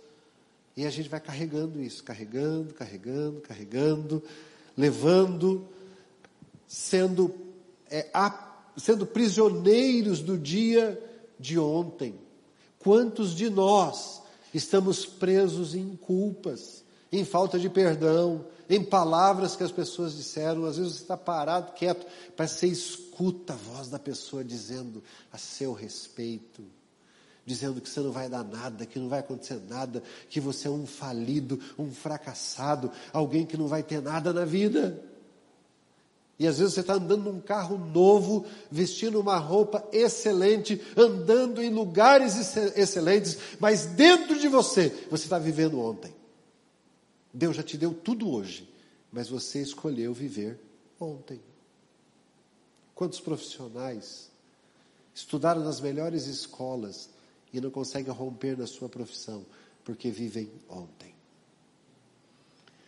E 0.77 0.85
a 0.85 0.91
gente 0.91 1.09
vai 1.09 1.21
carregando 1.21 1.81
isso, 1.81 2.03
carregando, 2.03 2.75
carregando, 2.75 3.41
carregando, 3.41 4.23
levando, 4.77 5.65
sendo, 6.67 7.33
é, 7.89 8.09
sendo 8.79 9.05
prisioneiros 9.05 10.21
do 10.21 10.39
dia 10.39 11.03
de 11.39 11.59
ontem. 11.59 12.15
Quantos 12.79 13.35
de 13.35 13.51
nós 13.51 14.23
estamos 14.55 15.05
presos 15.05 15.75
em 15.75 15.97
culpas, 15.97 16.85
em 17.11 17.25
falta 17.25 17.59
de 17.59 17.69
perdão, 17.69 18.45
em 18.69 18.83
palavras 18.83 19.57
que 19.57 19.63
as 19.63 19.73
pessoas 19.73 20.15
disseram. 20.15 20.65
Às 20.65 20.77
vezes 20.77 20.95
você 20.95 21.03
está 21.03 21.17
parado, 21.17 21.73
quieto, 21.73 22.07
para 22.37 22.47
você 22.47 22.67
escuta 22.67 23.55
a 23.55 23.57
voz 23.57 23.89
da 23.89 23.99
pessoa 23.99 24.45
dizendo 24.45 25.03
a 25.33 25.39
seu 25.39 25.73
respeito, 25.73 26.63
dizendo 27.45 27.81
que 27.81 27.89
você 27.89 28.01
não 28.01 28.13
vai 28.13 28.29
dar 28.29 28.45
nada, 28.45 28.85
que 28.85 28.99
não 28.99 29.09
vai 29.09 29.21
acontecer 29.21 29.61
nada, 29.69 30.03
que 30.29 30.41
você 30.41 30.69
é 30.69 30.71
um 30.71 30.87
falido, 30.87 31.59
um 31.79 31.91
fracassado, 31.91 32.93
alguém 33.13 33.47
que 33.47 33.57
não 33.57 33.67
vai 33.67 33.83
ter 33.83 34.03
nada 34.03 34.33
na 34.33 34.45
vida. 34.45 35.03
E 36.39 36.47
às 36.47 36.59
vezes 36.59 36.75
você 36.75 36.81
está 36.81 36.95
andando 36.95 37.33
num 37.33 37.41
carro 37.41 37.77
novo, 37.77 38.47
vestindo 38.71 39.19
uma 39.19 39.39
roupa 39.39 39.87
excelente, 39.93 40.81
andando 40.97 41.61
em 41.61 41.69
lugares 41.69 42.57
excelentes, 42.77 43.37
mas 43.59 43.87
dentro 43.87 44.39
de 44.39 44.47
você, 44.47 44.89
você 45.11 45.25
está 45.25 45.39
vivendo 45.39 45.81
ontem. 45.81 46.15
Deus 47.35 47.57
já 47.57 47.63
te 47.63 47.77
deu 47.77 47.93
tudo 47.93 48.31
hoje, 48.31 48.73
mas 49.11 49.29
você 49.29 49.61
escolheu 49.61 50.15
viver 50.15 50.61
ontem. 51.01 51.41
Quantos 52.95 53.21
profissionais 53.21 54.31
estudaram 55.13 55.63
nas 55.65 55.81
melhores 55.81 56.27
escolas 56.27 57.11
e 57.53 57.61
não 57.61 57.71
conseguem 57.71 58.13
romper 58.13 58.57
na 58.57 58.67
sua 58.67 58.89
profissão 58.89 59.45
porque 59.85 60.11
vivem 60.11 60.51
ontem? 60.69 61.15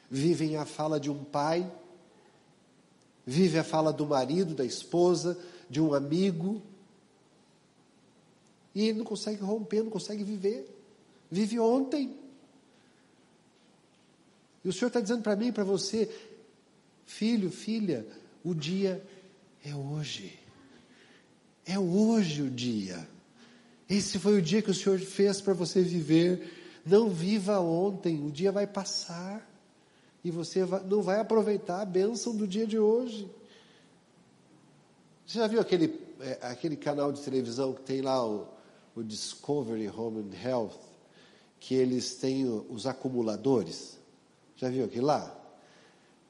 Vivem 0.09 0.57
a 0.57 0.65
fala 0.65 0.99
de 0.99 1.11
um 1.11 1.23
pai, 1.25 1.71
vive 3.31 3.61
a 3.61 3.65
fala 3.65 3.93
do 3.93 4.05
marido, 4.05 4.57
da 4.57 4.65
esposa, 4.65 5.39
de 5.69 5.81
um 5.81 5.95
amigo, 5.95 6.61
e 8.75 8.93
não 8.93 9.05
consegue 9.05 9.41
romper, 9.41 9.85
não 9.85 9.91
consegue 9.91 10.25
viver. 10.25 10.69
Vive 11.31 11.61
ontem. 11.61 12.17
E 14.65 14.69
o 14.69 14.73
Senhor 14.73 14.89
está 14.89 15.01
dizendo 15.01 15.23
para 15.23 15.37
mim 15.37 15.47
e 15.47 15.53
para 15.53 15.63
você, 15.63 16.11
filho, 17.07 17.53
filha, 17.53 18.05
o 18.45 18.53
dia 18.53 19.01
é 19.65 19.75
hoje. 19.77 20.37
É 21.65 21.79
hoje 21.79 22.43
o 22.43 22.51
dia. 22.51 23.09
Esse 23.89 24.19
foi 24.19 24.39
o 24.39 24.43
dia 24.43 24.61
que 24.61 24.73
o 24.73 24.75
Senhor 24.75 24.99
fez 24.99 25.41
para 25.41 25.55
você 25.55 25.83
viver. 25.83 26.81
Não 26.85 27.11
viva 27.11 27.61
ontem, 27.61 28.27
o 28.27 28.31
dia 28.31 28.51
vai 28.51 28.67
passar. 28.67 29.49
E 30.25 30.31
você 30.31 30.65
não 30.87 31.03
vai 31.03 31.21
aproveitar 31.21 31.81
a 31.81 31.85
bênção 31.85 32.37
do 32.37 32.47
dia 32.47 32.67
de 32.67 32.79
hoje. 32.79 33.31
Você 35.27 35.39
já 35.39 35.47
viu 35.47 35.61
aquele, 35.61 35.99
é, 36.21 36.39
aquele 36.43 36.77
canal 36.77 37.13
de 37.13 37.23
televisão 37.23 37.73
que 37.73 37.83
tem 37.83 38.03
lá 38.03 38.27
o, 38.27 38.47
o 38.95 39.03
Discovery 39.03 39.89
Home 39.89 40.21
and 40.21 40.49
Health? 40.49 40.79
Que 41.59 41.75
eles 41.75 42.17
têm 42.17 42.47
os 42.69 42.87
acumuladores? 42.87 43.99
Já 44.57 44.69
viu 44.69 44.85
aquilo 44.85 45.07
lá? 45.07 45.37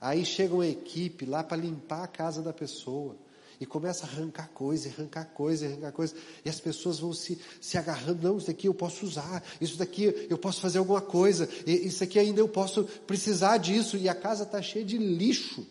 Aí 0.00 0.25
chega 0.25 0.54
uma 0.54 0.66
equipe 0.66 1.26
lá 1.26 1.42
para 1.42 1.56
limpar 1.56 2.04
a 2.04 2.09
casa 2.09 2.42
da 2.42 2.52
pessoa. 2.52 3.16
E 3.61 3.67
começa 3.67 4.07
a 4.07 4.09
arrancar 4.09 4.49
coisa, 4.49 4.88
arrancar 4.88 5.26
coisa, 5.26 5.67
arrancar 5.67 5.93
coisa. 5.93 6.14
E 6.43 6.49
as 6.49 6.59
pessoas 6.59 6.99
vão 6.99 7.12
se, 7.12 7.38
se 7.61 7.76
agarrando. 7.76 8.26
Não, 8.26 8.38
isso 8.38 8.47
daqui 8.47 8.67
eu 8.67 8.73
posso 8.73 9.05
usar. 9.05 9.45
Isso 9.61 9.76
daqui 9.76 10.26
eu 10.31 10.38
posso 10.38 10.62
fazer 10.62 10.79
alguma 10.79 11.02
coisa. 11.02 11.47
Isso 11.67 12.02
aqui 12.02 12.19
ainda 12.19 12.40
eu 12.40 12.49
posso 12.49 12.85
precisar 13.07 13.59
disso. 13.59 13.99
E 13.99 14.09
a 14.09 14.14
casa 14.14 14.45
está 14.45 14.62
cheia 14.62 14.85
de 14.85 14.97
lixo. 14.97 15.67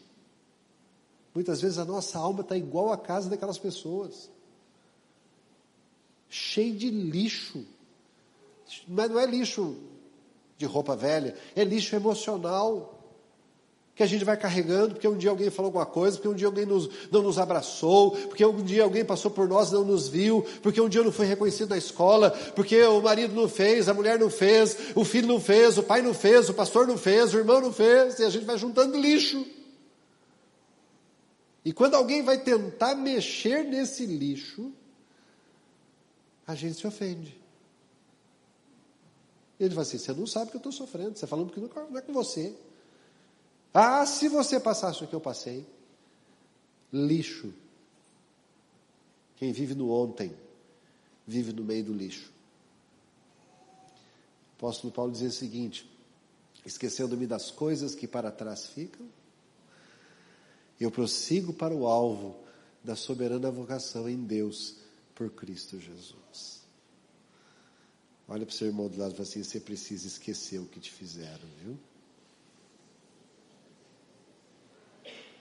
Muitas 1.34 1.62
vezes 1.62 1.79
a 1.79 1.86
nossa 1.86 2.19
alma 2.19 2.41
está 2.41 2.55
igual 2.55 2.93
à 2.93 2.98
casa 2.98 3.27
daquelas 3.27 3.58
pessoas. 3.58 4.29
Cheio 6.29 6.75
de 6.75 6.91
lixo. 6.91 7.65
Mas 8.88 9.10
não 9.10 9.19
é 9.19 9.25
lixo 9.25 9.75
de 10.60 10.65
roupa 10.65 10.96
velha, 10.96 11.36
é 11.55 11.63
lixo 11.63 11.96
emocional 11.96 12.98
que 13.99 14.03
a 14.03 14.07
gente 14.07 14.23
vai 14.23 14.37
carregando, 14.37 14.93
porque 14.93 15.09
um 15.09 15.17
dia 15.17 15.29
alguém 15.29 15.49
falou 15.49 15.67
alguma 15.67 15.85
coisa, 15.85 16.15
porque 16.15 16.29
um 16.29 16.33
dia 16.33 16.47
alguém 16.47 16.65
nos, 16.65 16.89
não 17.11 17.21
nos 17.21 17.37
abraçou, 17.37 18.11
porque 18.11 18.45
um 18.45 18.63
dia 18.63 18.83
alguém 18.83 19.03
passou 19.03 19.29
por 19.29 19.45
nós 19.45 19.71
e 19.71 19.73
não 19.73 19.83
nos 19.83 20.07
viu, 20.07 20.41
porque 20.63 20.79
um 20.79 20.87
dia 20.87 21.03
não 21.03 21.11
foi 21.11 21.25
reconhecido 21.25 21.71
na 21.71 21.77
escola, 21.77 22.31
porque 22.55 22.81
o 22.81 23.01
marido 23.01 23.35
não 23.35 23.49
fez, 23.49 23.89
a 23.89 23.93
mulher 23.93 24.17
não 24.17 24.29
fez, 24.29 24.95
o 24.95 25.03
filho 25.03 25.27
não 25.27 25.37
fez, 25.37 25.77
o 25.77 25.83
pai 25.83 26.01
não 26.01 26.13
fez, 26.13 26.47
o 26.47 26.53
pastor 26.53 26.87
não 26.87 26.97
fez, 26.97 27.33
o 27.33 27.39
irmão 27.39 27.59
não 27.59 27.73
fez, 27.73 28.19
e 28.19 28.23
a 28.23 28.29
gente 28.29 28.45
vai 28.45 28.57
juntando 28.57 28.97
lixo. 28.97 29.45
E 31.65 31.73
quando 31.73 31.95
alguém 31.95 32.23
vai 32.23 32.37
tentar 32.37 32.95
mexer 32.95 33.65
nesse 33.65 34.05
lixo, 34.05 34.71
a 36.47 36.55
gente 36.55 36.79
se 36.79 36.87
ofende. 36.87 37.37
Ele 39.59 39.71
fala 39.71 39.81
assim: 39.81 39.97
você 39.97 40.13
não 40.13 40.25
sabe 40.25 40.51
que 40.51 40.55
eu 40.55 40.59
estou 40.59 40.71
sofrendo, 40.71 41.09
você 41.09 41.25
está 41.25 41.27
falando 41.27 41.51
que 41.51 41.59
não 41.59 41.97
é 41.97 42.01
com 42.01 42.13
você. 42.13 42.55
Ah, 43.73 44.05
se 44.05 44.27
você 44.27 44.59
passasse 44.59 45.03
o 45.03 45.07
que 45.07 45.13
eu 45.13 45.21
passei, 45.21 45.65
lixo. 46.91 47.53
Quem 49.35 49.51
vive 49.51 49.75
no 49.75 49.89
ontem, 49.91 50.35
vive 51.25 51.53
no 51.53 51.63
meio 51.63 51.85
do 51.85 51.93
lixo. 51.93 52.31
O 54.53 54.55
apóstolo 54.57 54.91
Paulo 54.91 55.11
diz 55.11 55.35
o 55.35 55.38
seguinte: 55.38 55.89
esquecendo-me 56.65 57.25
das 57.25 57.51
coisas 57.51 57.95
que 57.95 58.07
para 58.07 58.31
trás 58.31 58.67
ficam, 58.67 59.07
eu 60.79 60.91
prossigo 60.91 61.53
para 61.53 61.73
o 61.73 61.88
alvo 61.88 62.35
da 62.83 62.95
soberana 62.95 63.51
vocação 63.51 64.09
em 64.09 64.17
Deus 64.17 64.75
por 65.13 65.29
Cristo 65.29 65.79
Jesus. 65.79 66.59
Olha 68.27 68.45
para 68.45 68.53
o 68.53 68.55
seu 68.55 68.67
irmão 68.67 68.88
do 68.88 68.97
lado 68.97 69.11
e 69.11 69.15
fala 69.15 69.27
assim: 69.27 69.43
você 69.43 69.59
precisa 69.59 70.07
esquecer 70.07 70.59
o 70.59 70.65
que 70.65 70.79
te 70.79 70.91
fizeram, 70.91 71.47
viu? 71.63 71.77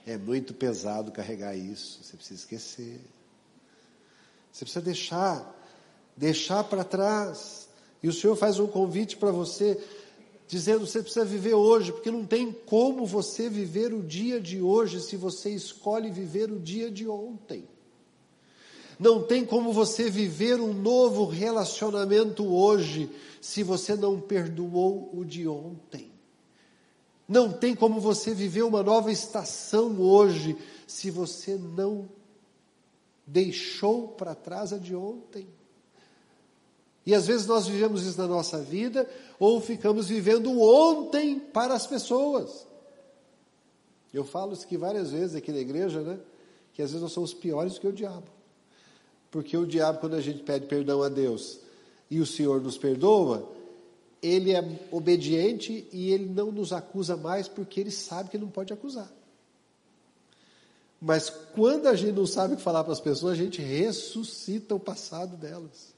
É 0.05 0.17
muito 0.17 0.53
pesado 0.53 1.11
carregar 1.11 1.55
isso, 1.55 2.03
você 2.03 2.15
precisa 2.15 2.39
esquecer. 2.39 3.01
Você 4.51 4.65
precisa 4.65 4.83
deixar, 4.83 5.55
deixar 6.17 6.63
para 6.63 6.83
trás. 6.83 7.69
E 8.01 8.07
o 8.07 8.13
Senhor 8.13 8.35
faz 8.35 8.59
um 8.59 8.67
convite 8.67 9.17
para 9.17 9.31
você, 9.31 9.79
dizendo: 10.47 10.87
você 10.87 11.01
precisa 11.01 11.25
viver 11.25 11.53
hoje, 11.53 11.91
porque 11.91 12.11
não 12.11 12.25
tem 12.25 12.51
como 12.51 13.05
você 13.05 13.49
viver 13.49 13.93
o 13.93 14.01
dia 14.01 14.39
de 14.39 14.61
hoje 14.61 15.01
se 15.01 15.15
você 15.15 15.49
escolhe 15.49 16.09
viver 16.09 16.51
o 16.51 16.59
dia 16.59 16.89
de 16.89 17.07
ontem. 17.07 17.67
Não 18.99 19.23
tem 19.23 19.45
como 19.45 19.71
você 19.71 20.09
viver 20.09 20.59
um 20.59 20.73
novo 20.73 21.25
relacionamento 21.25 22.45
hoje 22.45 23.09
se 23.39 23.63
você 23.63 23.95
não 23.95 24.19
perdoou 24.19 25.09
o 25.13 25.23
de 25.23 25.47
ontem. 25.47 26.11
Não 27.29 27.53
tem 27.53 27.75
como 27.75 28.01
você 28.01 28.33
viver 28.33 28.63
uma 28.63 28.81
nova 28.81 29.11
estação 29.11 30.01
hoje 30.01 30.57
se 30.87 31.11
você 31.11 31.55
não 31.55 32.09
deixou 33.27 34.07
para 34.07 34.33
trás 34.33 34.73
a 34.73 34.79
de 34.79 34.95
ontem. 34.95 35.47
E 37.05 37.13
às 37.13 37.27
vezes 37.27 37.45
nós 37.45 37.67
vivemos 37.67 38.03
isso 38.03 38.17
na 38.17 38.25
nossa 38.25 38.57
vida, 38.57 39.07
ou 39.39 39.61
ficamos 39.61 40.07
vivendo 40.07 40.59
ontem 40.59 41.39
para 41.39 41.75
as 41.75 41.85
pessoas. 41.85 42.65
Eu 44.11 44.23
falo 44.23 44.53
isso 44.53 44.65
aqui 44.65 44.75
várias 44.75 45.11
vezes 45.11 45.35
aqui 45.35 45.51
na 45.51 45.59
igreja, 45.59 46.01
né? 46.01 46.19
Que 46.73 46.81
às 46.81 46.89
vezes 46.89 47.03
nós 47.03 47.11
somos 47.11 47.31
piores 47.31 47.77
que 47.77 47.87
o 47.87 47.93
diabo. 47.93 48.27
Porque 49.29 49.55
o 49.55 49.67
diabo, 49.67 49.99
quando 49.99 50.15
a 50.15 50.21
gente 50.21 50.41
pede 50.41 50.65
perdão 50.65 51.03
a 51.03 51.09
Deus 51.09 51.59
e 52.09 52.19
o 52.19 52.25
Senhor 52.25 52.59
nos 52.59 52.75
perdoa, 52.75 53.47
ele 54.21 54.53
é 54.53 54.63
obediente 54.91 55.87
e 55.91 56.11
ele 56.11 56.25
não 56.25 56.51
nos 56.51 56.73
acusa 56.73 57.15
mais 57.15 57.47
porque 57.47 57.79
ele 57.79 57.91
sabe 57.91 58.29
que 58.29 58.37
não 58.37 58.49
pode 58.49 58.73
acusar. 58.73 59.11
Mas 61.01 61.29
quando 61.29 61.87
a 61.87 61.95
gente 61.95 62.13
não 62.13 62.25
sabe 62.25 62.53
o 62.53 62.57
que 62.57 62.63
falar 62.63 62.83
para 62.83 62.91
as 62.91 62.99
pessoas, 62.99 63.33
a 63.33 63.41
gente 63.41 63.61
ressuscita 63.61 64.75
o 64.75 64.79
passado 64.79 65.37
delas. 65.37 65.93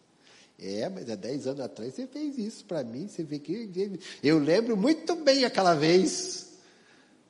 É, 0.59 0.87
mas 0.89 1.09
há 1.09 1.15
10 1.15 1.47
anos 1.47 1.59
atrás 1.59 1.95
você 1.95 2.05
fez 2.05 2.37
isso 2.37 2.65
para 2.65 2.83
mim, 2.83 3.07
você 3.07 3.23
vê 3.23 3.39
que. 3.39 3.99
Eu 4.21 4.37
lembro 4.37 4.77
muito 4.77 5.15
bem 5.15 5.43
aquela 5.43 5.73
vez. 5.73 6.49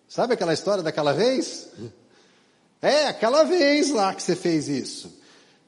Sabe 0.06 0.34
aquela 0.34 0.54
história 0.54 0.84
daquela 0.84 1.14
vez? 1.14 1.70
É, 2.82 3.06
aquela 3.08 3.44
vez 3.44 3.90
lá 3.92 4.14
que 4.14 4.22
você 4.22 4.36
fez 4.36 4.68
isso. 4.68 5.18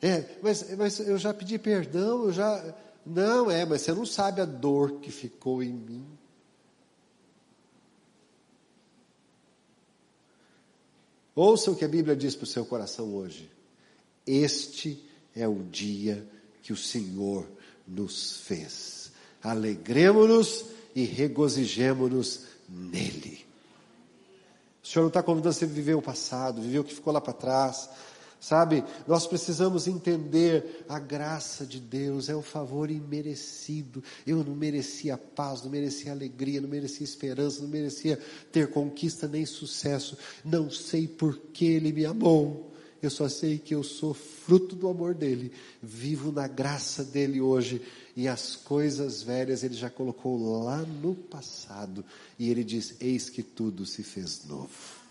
É, 0.02 0.26
mas, 0.42 0.76
mas 0.76 1.00
eu 1.00 1.18
já 1.18 1.34
pedi 1.34 1.58
perdão, 1.58 2.26
eu 2.26 2.34
já. 2.34 2.76
Não, 3.06 3.52
é, 3.52 3.66
mas 3.66 3.82
você 3.82 3.94
não 3.94 4.06
sabe 4.06 4.42
a 4.42 4.46
dor 4.46 5.00
que 5.00 5.12
ficou 5.12 5.62
em 5.62 5.72
mim. 5.72 6.06
Ouça 11.36 11.72
o 11.72 11.76
que 11.76 11.84
a 11.84 11.88
Bíblia 11.88 12.16
diz 12.16 12.36
para 12.36 12.44
o 12.44 12.48
seu 12.48 12.66
coração 12.66 13.14
hoje. 13.14 13.50
Este 14.26 15.04
é 15.36 15.48
o 15.48 15.64
dia 15.64 16.28
que 16.62 16.72
o 16.72 16.78
Senhor 16.78 17.48
nos 17.88 18.38
fez. 18.38 19.12
Alegremos-nos 19.42 20.66
e 20.96 21.04
regozijemos-nos 21.04 22.46
nele. 22.70 23.46
O 24.84 24.88
Senhor 24.88 25.04
não 25.04 25.08
está 25.10 25.24
convidando 25.24 25.56
você 25.56 25.66
a 25.66 25.68
viver 25.68 25.96
o 25.96 26.02
passado, 26.02 26.62
viver 26.62 26.80
o 26.80 26.84
que 26.84 26.94
ficou 26.94 27.12
lá 27.12 27.20
para 27.20 27.34
trás. 27.34 27.90
Sabe, 28.44 28.84
nós 29.08 29.26
precisamos 29.26 29.88
entender 29.88 30.84
a 30.90 31.00
graça 31.00 31.66
de 31.66 31.80
Deus, 31.80 32.28
é 32.28 32.36
um 32.36 32.42
favor 32.42 32.92
imerecido. 32.92 34.04
Eu 34.28 34.44
não 34.44 34.54
merecia 34.54 35.18
paz, 35.18 35.64
não 35.64 35.72
merecia 35.72 36.12
alegria, 36.12 36.60
não 36.60 36.68
merecia 36.68 37.06
esperança, 37.06 37.62
não 37.62 37.70
merecia 37.70 38.20
ter 38.52 38.70
conquista 38.70 39.30
nem 39.30 39.46
sucesso. 39.46 40.18
Não 40.44 40.70
sei 40.70 41.08
por 41.08 41.38
que 41.54 41.64
Ele 41.64 41.94
me 41.94 42.06
amou. 42.06 42.74
Eu 43.02 43.10
só 43.10 43.30
sei 43.30 43.58
que 43.58 43.74
eu 43.74 43.82
sou 43.82 44.14
fruto 44.14 44.76
do 44.76 44.90
amor 44.90 45.14
dele, 45.14 45.54
vivo 45.82 46.30
na 46.30 46.46
graça 46.46 47.02
dele 47.02 47.40
hoje 47.40 47.82
e 48.14 48.28
as 48.28 48.58
coisas 48.58 49.24
velhas 49.24 49.64
ele 49.64 49.74
já 49.74 49.90
colocou 49.90 50.64
lá 50.66 50.80
no 50.80 51.16
passado 51.16 52.04
e 52.38 52.50
ele 52.50 52.64
diz: 52.64 52.98
Eis 53.00 53.30
que 53.30 53.42
tudo 53.42 53.86
se 53.86 54.04
fez 54.04 54.44
novo. 54.46 55.03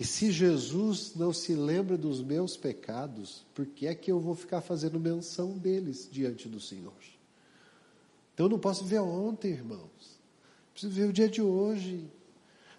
E 0.00 0.04
se 0.04 0.32
Jesus 0.32 1.12
não 1.14 1.30
se 1.30 1.54
lembra 1.54 1.94
dos 1.94 2.22
meus 2.22 2.56
pecados, 2.56 3.44
por 3.54 3.66
que 3.66 3.86
é 3.86 3.94
que 3.94 4.10
eu 4.10 4.18
vou 4.18 4.34
ficar 4.34 4.62
fazendo 4.62 4.98
menção 4.98 5.58
deles 5.58 6.08
diante 6.10 6.48
do 6.48 6.58
Senhor? 6.58 6.94
Então 8.32 8.46
eu 8.46 8.50
não 8.50 8.58
posso 8.58 8.82
viver 8.82 9.00
ontem, 9.00 9.52
irmãos. 9.52 10.18
Preciso 10.72 10.94
viver 10.94 11.10
o 11.10 11.12
dia 11.12 11.28
de 11.28 11.42
hoje 11.42 12.10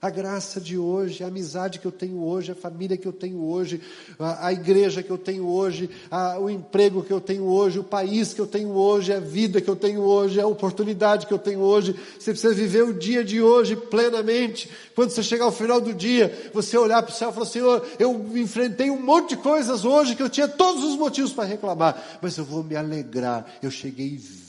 a 0.02 0.10
graça 0.10 0.60
de 0.60 0.80
hoje, 0.80 1.24
a 1.24 1.28
amizade 1.28 1.78
que 1.78 1.86
eu 1.86 1.92
tenho 1.92 2.24
hoje, 2.24 2.52
a 2.52 2.56
família 2.56 2.98
que 2.98 3.08
eu 3.08 3.14
tenho 3.14 3.46
hoje, 3.46 3.80
a, 4.18 4.48
a 4.48 4.54
igreja 4.54 5.04
que 5.04 5.12
eu 5.12 5.18
tenho 5.18 5.48
hoje, 5.48 5.92
a, 6.10 6.40
o 6.40 6.50
emprego 6.50 7.04
que 7.04 7.14
eu 7.14 7.22
tenho 7.22 7.44
hoje, 7.44 7.78
o 7.78 7.84
país 7.84 8.34
que 8.34 8.42
eu 8.42 8.48
tenho 8.48 8.70
hoje, 8.70 9.14
a 9.14 9.20
vida 9.20 9.62
que 9.62 9.70
eu 9.70 9.76
tenho 9.76 10.02
hoje, 10.02 10.42
a 10.42 10.48
oportunidade 10.48 11.28
que 11.28 11.34
eu 11.34 11.38
tenho 11.38 11.60
hoje. 11.60 11.96
Você 12.18 12.32
precisa 12.32 12.52
viver 12.52 12.84
o 12.84 12.96
dia 12.96 13.24
de 13.24 13.44
hoje 13.44 13.76
plenamente. 13.76 14.68
Quando 14.96 15.12
você 15.12 15.22
chegar 15.22 15.46
ao 15.46 15.52
final 15.52 15.80
do 15.80 15.94
dia, 15.94 16.50
você 16.52 16.76
olhar 16.76 17.04
para 17.04 17.14
o 17.14 17.16
céu 17.16 17.30
e 17.30 17.34
falar: 17.34 17.46
Senhor, 17.46 17.88
eu 18.00 18.26
enfrentei 18.36 18.90
um 18.90 19.00
monte 19.00 19.30
de 19.30 19.38
coisas 19.38 19.86
hoje 19.86 20.16
que 20.16 20.24
eu 20.24 20.30
tinha 20.30 20.48
todos 20.48 20.84
os 20.84 20.98
motivos 20.98 21.32
para 21.32 21.44
reclamar, 21.44 22.20
mas 22.20 22.36
eu 22.38 22.44
vou 22.44 22.64
me 22.64 22.76
alegrar. 22.76 23.46
Eu 23.62 23.70
cheguei 23.70 24.18
vivo 24.18 24.41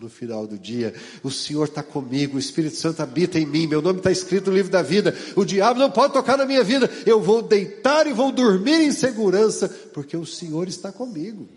no 0.00 0.08
final 0.08 0.46
do 0.46 0.58
dia. 0.58 0.94
O 1.22 1.30
Senhor 1.30 1.64
está 1.64 1.82
comigo, 1.82 2.36
o 2.36 2.38
Espírito 2.38 2.76
Santo 2.76 3.00
habita 3.02 3.38
em 3.38 3.46
mim, 3.46 3.66
meu 3.66 3.80
nome 3.80 3.98
está 3.98 4.10
escrito 4.10 4.50
no 4.50 4.56
livro 4.56 4.70
da 4.70 4.82
vida. 4.82 5.16
O 5.34 5.44
diabo 5.44 5.78
não 5.78 5.90
pode 5.90 6.12
tocar 6.12 6.36
na 6.36 6.44
minha 6.44 6.62
vida. 6.62 6.90
Eu 7.06 7.20
vou 7.20 7.42
deitar 7.42 8.06
e 8.06 8.12
vou 8.12 8.30
dormir 8.30 8.80
em 8.82 8.92
segurança, 8.92 9.68
porque 9.92 10.16
o 10.16 10.26
Senhor 10.26 10.68
está 10.68 10.92
comigo. 10.92 11.48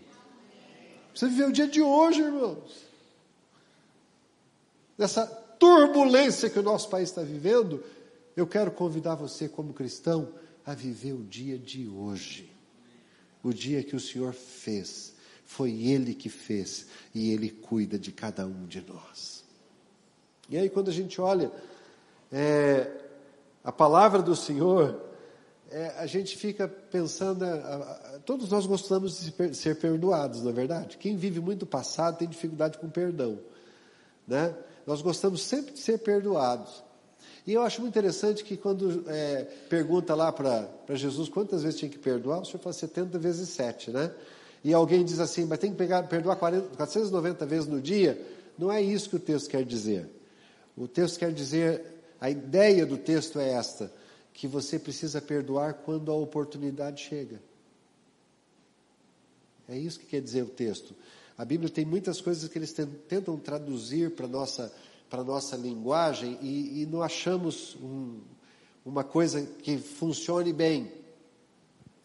Você 1.14 1.28
viver 1.28 1.48
o 1.48 1.52
dia 1.52 1.68
de 1.68 1.82
hoje, 1.82 2.20
irmãos. 2.20 2.88
Nessa 4.96 5.26
turbulência 5.26 6.48
que 6.48 6.58
o 6.58 6.62
nosso 6.62 6.88
país 6.88 7.08
está 7.08 7.22
vivendo, 7.22 7.82
eu 8.36 8.46
quero 8.46 8.70
convidar 8.70 9.16
você, 9.16 9.48
como 9.48 9.72
cristão, 9.72 10.28
a 10.64 10.74
viver 10.74 11.12
o 11.12 11.24
dia 11.24 11.58
de 11.58 11.88
hoje. 11.88 12.50
O 13.42 13.52
dia 13.52 13.82
que 13.82 13.94
o 13.94 14.00
Senhor 14.00 14.32
fez 14.32 15.17
foi 15.48 15.72
Ele 15.72 16.14
que 16.14 16.28
fez 16.28 16.86
e 17.14 17.32
Ele 17.32 17.48
cuida 17.48 17.98
de 17.98 18.12
cada 18.12 18.46
um 18.46 18.66
de 18.66 18.84
nós. 18.86 19.42
E 20.46 20.58
aí, 20.58 20.68
quando 20.68 20.90
a 20.90 20.92
gente 20.92 21.18
olha 21.22 21.50
é, 22.30 22.86
a 23.64 23.72
palavra 23.72 24.20
do 24.20 24.36
Senhor, 24.36 25.00
é, 25.70 25.94
a 25.96 26.06
gente 26.06 26.36
fica 26.36 26.68
pensando, 26.68 27.44
a, 27.44 27.48
a, 27.48 28.18
todos 28.26 28.50
nós 28.50 28.66
gostamos 28.66 29.18
de 29.20 29.54
ser 29.54 29.76
perdoados, 29.76 30.42
não 30.42 30.50
é 30.50 30.52
verdade? 30.52 30.98
Quem 30.98 31.16
vive 31.16 31.40
muito 31.40 31.64
passado 31.64 32.18
tem 32.18 32.28
dificuldade 32.28 32.76
com 32.76 32.90
perdão, 32.90 33.38
né? 34.26 34.54
Nós 34.86 35.00
gostamos 35.00 35.40
sempre 35.42 35.72
de 35.72 35.80
ser 35.80 35.98
perdoados. 35.98 36.84
E 37.46 37.54
eu 37.54 37.62
acho 37.62 37.80
muito 37.80 37.94
interessante 37.94 38.44
que 38.44 38.54
quando 38.54 39.02
é, 39.08 39.44
pergunta 39.70 40.14
lá 40.14 40.30
para 40.30 40.68
Jesus 40.90 41.30
quantas 41.30 41.62
vezes 41.62 41.78
tinha 41.78 41.90
que 41.90 41.98
perdoar, 41.98 42.42
o 42.42 42.44
Senhor 42.44 42.60
fala 42.60 42.74
70 42.74 43.18
vezes 43.18 43.48
7, 43.48 43.90
né? 43.90 44.12
E 44.68 44.74
alguém 44.74 45.02
diz 45.02 45.18
assim, 45.18 45.46
mas 45.46 45.58
tem 45.58 45.70
que 45.70 45.78
pegar, 45.78 46.02
perdoar 46.02 46.36
40, 46.36 46.76
490 46.76 47.46
vezes 47.46 47.66
no 47.66 47.80
dia, 47.80 48.20
não 48.58 48.70
é 48.70 48.82
isso 48.82 49.08
que 49.08 49.16
o 49.16 49.18
texto 49.18 49.48
quer 49.48 49.64
dizer. 49.64 50.06
O 50.76 50.86
texto 50.86 51.18
quer 51.18 51.32
dizer, 51.32 51.82
a 52.20 52.28
ideia 52.28 52.84
do 52.84 52.98
texto 52.98 53.40
é 53.40 53.48
esta, 53.48 53.90
que 54.30 54.46
você 54.46 54.78
precisa 54.78 55.22
perdoar 55.22 55.72
quando 55.72 56.12
a 56.12 56.14
oportunidade 56.14 57.02
chega. 57.02 57.40
É 59.66 59.78
isso 59.78 59.98
que 59.98 60.04
quer 60.04 60.20
dizer 60.20 60.42
o 60.42 60.50
texto. 60.50 60.94
A 61.38 61.46
Bíblia 61.46 61.70
tem 61.70 61.86
muitas 61.86 62.20
coisas 62.20 62.46
que 62.46 62.58
eles 62.58 62.74
tentam 63.08 63.38
traduzir 63.38 64.10
para 64.10 64.26
a 64.26 64.28
nossa, 64.28 64.70
nossa 65.24 65.56
linguagem 65.56 66.38
e, 66.42 66.82
e 66.82 66.86
não 66.86 67.02
achamos 67.02 67.74
um, 67.76 68.20
uma 68.84 69.02
coisa 69.02 69.40
que 69.62 69.78
funcione 69.78 70.52
bem. 70.52 70.92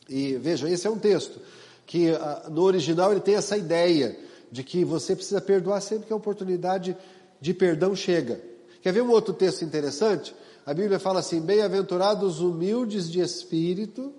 E 0.08 0.38
veja, 0.38 0.70
esse 0.70 0.88
é 0.88 0.90
um 0.90 0.98
texto 0.98 1.42
que 1.86 2.12
ah, 2.12 2.48
no 2.50 2.62
original 2.62 3.12
ele 3.12 3.22
tem 3.22 3.36
essa 3.36 3.58
ideia 3.58 4.18
de 4.52 4.64
que 4.64 4.86
você 4.86 5.16
precisa 5.16 5.42
perdoar 5.42 5.82
sempre 5.82 6.08
que 6.08 6.14
a 6.14 6.16
oportunidade 6.16 6.96
de 7.42 7.54
perdão 7.54 7.96
chega. 7.96 8.42
Quer 8.82 8.94
ver 8.94 9.02
um 9.02 9.10
outro 9.10 9.34
texto 9.34 9.64
interessante? 9.64 10.36
A 10.66 10.74
Bíblia 10.74 11.00
fala 11.00 11.20
assim: 11.20 11.42
bem-aventurados 11.42 12.40
humildes 12.40 13.10
de 13.10 13.20
espírito, 13.20 14.14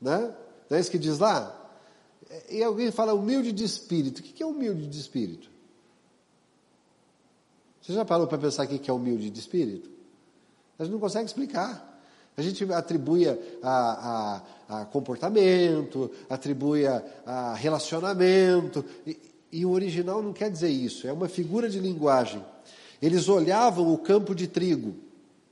né? 0.00 0.34
Não 0.68 0.76
é 0.76 0.80
isso 0.80 0.90
que 0.90 0.98
diz 0.98 1.18
lá? 1.18 1.58
E 2.48 2.62
alguém 2.62 2.90
fala 2.90 3.12
humilde 3.12 3.52
de 3.52 3.64
espírito. 3.64 4.20
O 4.20 4.22
que 4.22 4.42
é 4.42 4.46
humilde 4.46 4.86
de 4.86 4.98
espírito? 4.98 5.50
Você 7.82 7.92
já 7.92 8.04
parou 8.04 8.26
para 8.26 8.38
pensar 8.38 8.64
o 8.64 8.68
que 8.68 8.90
é 8.90 8.94
humilde 8.94 9.28
de 9.28 9.40
espírito? 9.40 9.90
A 10.78 10.84
gente 10.84 10.92
não 10.92 11.00
consegue 11.00 11.26
explicar. 11.26 11.91
A 12.36 12.42
gente 12.42 12.64
atribui 12.72 13.28
a, 13.28 13.36
a, 13.62 14.42
a 14.68 14.84
comportamento, 14.86 16.10
atribui 16.30 16.86
a, 16.86 17.54
relacionamento. 17.54 18.84
E, 19.06 19.18
E 19.52 19.66
o 19.66 19.70
original 19.70 20.22
não 20.22 20.32
quer 20.32 20.50
dizer 20.50 20.70
isso, 20.70 21.06
é 21.06 21.12
uma 21.12 21.28
figura 21.28 21.68
de 21.68 21.78
linguagem. 21.78 22.42
Eles 23.02 23.28
olhavam 23.28 23.92
o 23.92 23.98
campo 23.98 24.34
de 24.34 24.46
trigo. 24.46 24.94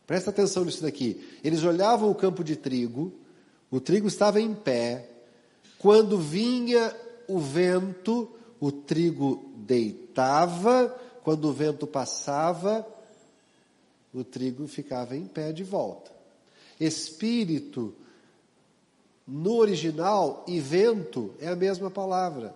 Presta 0.06 0.30
atenção 0.30 0.64
nisso 0.64 0.82
daqui. 0.82 1.22
Eles 1.44 1.62
olhavam 1.64 2.10
o 2.10 2.14
campo 2.14 2.42
de 2.42 2.56
trigo, 2.56 3.12
o 3.70 3.78
trigo 3.78 4.08
estava 4.08 4.40
em 4.40 4.54
pé. 4.54 5.06
Quando 5.78 6.18
vinha 6.18 6.94
o 7.28 7.38
vento, 7.38 8.28
o 8.58 8.72
trigo 8.72 9.52
deitava, 9.54 10.88
quando 11.22 11.44
o 11.44 11.52
vento 11.52 11.86
passava, 11.86 12.86
o 14.12 14.24
trigo 14.24 14.66
ficava 14.66 15.14
em 15.14 15.26
pé 15.26 15.52
de 15.52 15.62
volta. 15.62 16.10
Espírito, 16.80 17.94
no 19.28 19.56
original, 19.56 20.44
e 20.48 20.58
vento 20.58 21.34
é 21.38 21.46
a 21.46 21.54
mesma 21.54 21.90
palavra. 21.90 22.54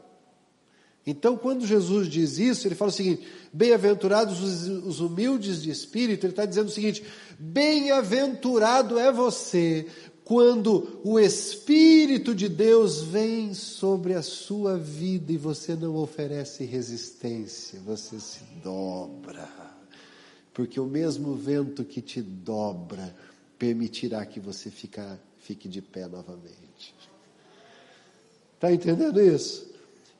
Então, 1.07 1.37
quando 1.37 1.67
Jesus 1.67 2.09
diz 2.09 2.39
isso, 2.39 2.67
ele 2.67 2.75
fala 2.75 2.89
o 2.91 2.95
seguinte: 2.95 3.29
bem-aventurados 3.53 4.41
os 4.41 5.01
humildes 5.01 5.63
de 5.63 5.71
espírito, 5.71 6.25
ele 6.25 6.33
está 6.33 6.47
dizendo 6.47 6.69
o 6.69 6.73
seguinte: 6.73 7.05
bem-aventurado 7.39 8.99
é 8.99 9.13
você, 9.13 9.87
quando 10.25 11.01
o 11.05 11.21
Espírito 11.21 12.35
de 12.35 12.49
Deus 12.49 13.03
vem 13.03 13.53
sobre 13.53 14.15
a 14.15 14.23
sua 14.23 14.79
vida 14.79 15.31
e 15.31 15.37
você 15.37 15.77
não 15.77 15.97
oferece 15.97 16.65
resistência, 16.65 17.79
você 17.85 18.19
se 18.19 18.41
dobra. 18.63 19.47
Porque 20.55 20.81
o 20.81 20.87
mesmo 20.87 21.35
vento 21.35 21.85
que 21.85 22.01
te 22.01 22.23
dobra 22.23 23.15
permitirá 23.65 24.27
que 24.27 24.39
você 24.39 24.71
fica, 24.71 25.19
fique 25.39 25.67
de 25.67 25.81
pé 25.81 26.07
novamente. 26.07 26.95
Está 28.57 28.71
entendendo 28.71 29.19
isso? 29.19 29.73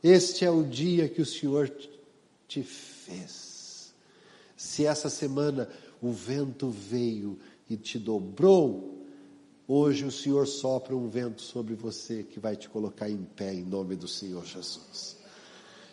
Este 0.03 0.47
é 0.47 0.51
o 0.51 0.63
dia 0.63 1.11
que 1.11 1.21
o 1.21 1.27
Senhor 1.27 1.71
te 2.49 2.63
fez. 2.63 3.93
Se 4.57 4.87
essa 4.87 5.11
semana 5.11 5.69
o 6.01 6.11
vento 6.11 6.71
veio 6.71 7.39
e 7.69 7.77
te 7.77 7.99
dobrou, 7.99 9.05
hoje 9.69 10.07
o 10.07 10.11
Senhor 10.11 10.47
sopra 10.47 10.97
um 10.97 11.07
vento 11.11 11.43
sobre 11.43 11.75
você 11.75 12.23
que 12.23 12.41
vai 12.41 12.57
te 12.57 12.67
colocar 12.67 13.11
em 13.11 13.25
pé 13.37 13.53
em 13.53 13.63
nome 13.63 13.95
do 13.95 14.09
Senhor 14.09 14.47
Jesus. 14.47 15.19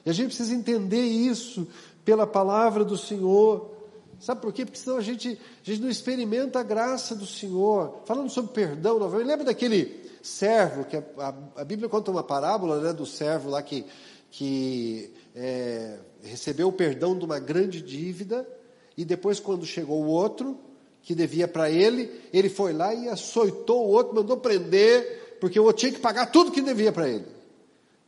E 0.05 0.09
a 0.09 0.13
gente 0.13 0.27
precisa 0.27 0.55
entender 0.55 1.03
isso 1.03 1.67
pela 2.05 2.25
palavra 2.25 2.85
do 2.85 2.97
Senhor. 2.97 3.80
Sabe 4.21 4.39
por 4.39 4.53
quê? 4.53 4.63
Porque 4.63 4.77
senão 4.77 4.97
a 4.97 5.01
gente, 5.01 5.29
a 5.29 5.69
gente 5.69 5.81
não 5.81 5.89
experimenta 5.89 6.59
a 6.59 6.63
graça 6.63 7.15
do 7.15 7.25
Senhor. 7.25 8.03
Falando 8.05 8.29
sobre 8.29 8.53
perdão, 8.53 8.99
novamente, 8.99 9.27
lembra 9.27 9.45
daquele 9.45 9.99
servo, 10.21 10.85
que 10.85 10.95
a, 10.95 11.03
a, 11.17 11.33
a, 11.61 11.63
Bíblia 11.63 11.89
conta 11.89 12.11
uma 12.11 12.23
parábola 12.23 12.79
né, 12.79 12.93
do 12.93 13.03
servo 13.03 13.49
lá 13.49 13.63
que, 13.63 13.83
que 14.29 15.11
é, 15.35 15.97
recebeu 16.21 16.67
o 16.67 16.71
perdão 16.71 17.17
de 17.17 17.25
uma 17.25 17.39
grande 17.39 17.81
dívida, 17.81 18.47
e 18.95 19.03
depois, 19.03 19.39
quando 19.39 19.65
chegou 19.65 20.03
o 20.03 20.07
outro, 20.07 20.55
que 21.01 21.15
devia 21.15 21.47
para 21.47 21.71
ele, 21.71 22.11
ele 22.31 22.47
foi 22.47 22.73
lá 22.73 22.93
e 22.93 23.09
açoitou 23.09 23.87
o 23.87 23.89
outro, 23.89 24.13
mandou 24.13 24.37
prender, 24.37 25.37
porque 25.41 25.59
o 25.59 25.63
outro 25.63 25.79
tinha 25.79 25.91
que 25.91 25.99
pagar 25.99 26.27
tudo 26.27 26.51
que 26.51 26.61
devia 26.61 26.91
para 26.91 27.09
ele. 27.09 27.25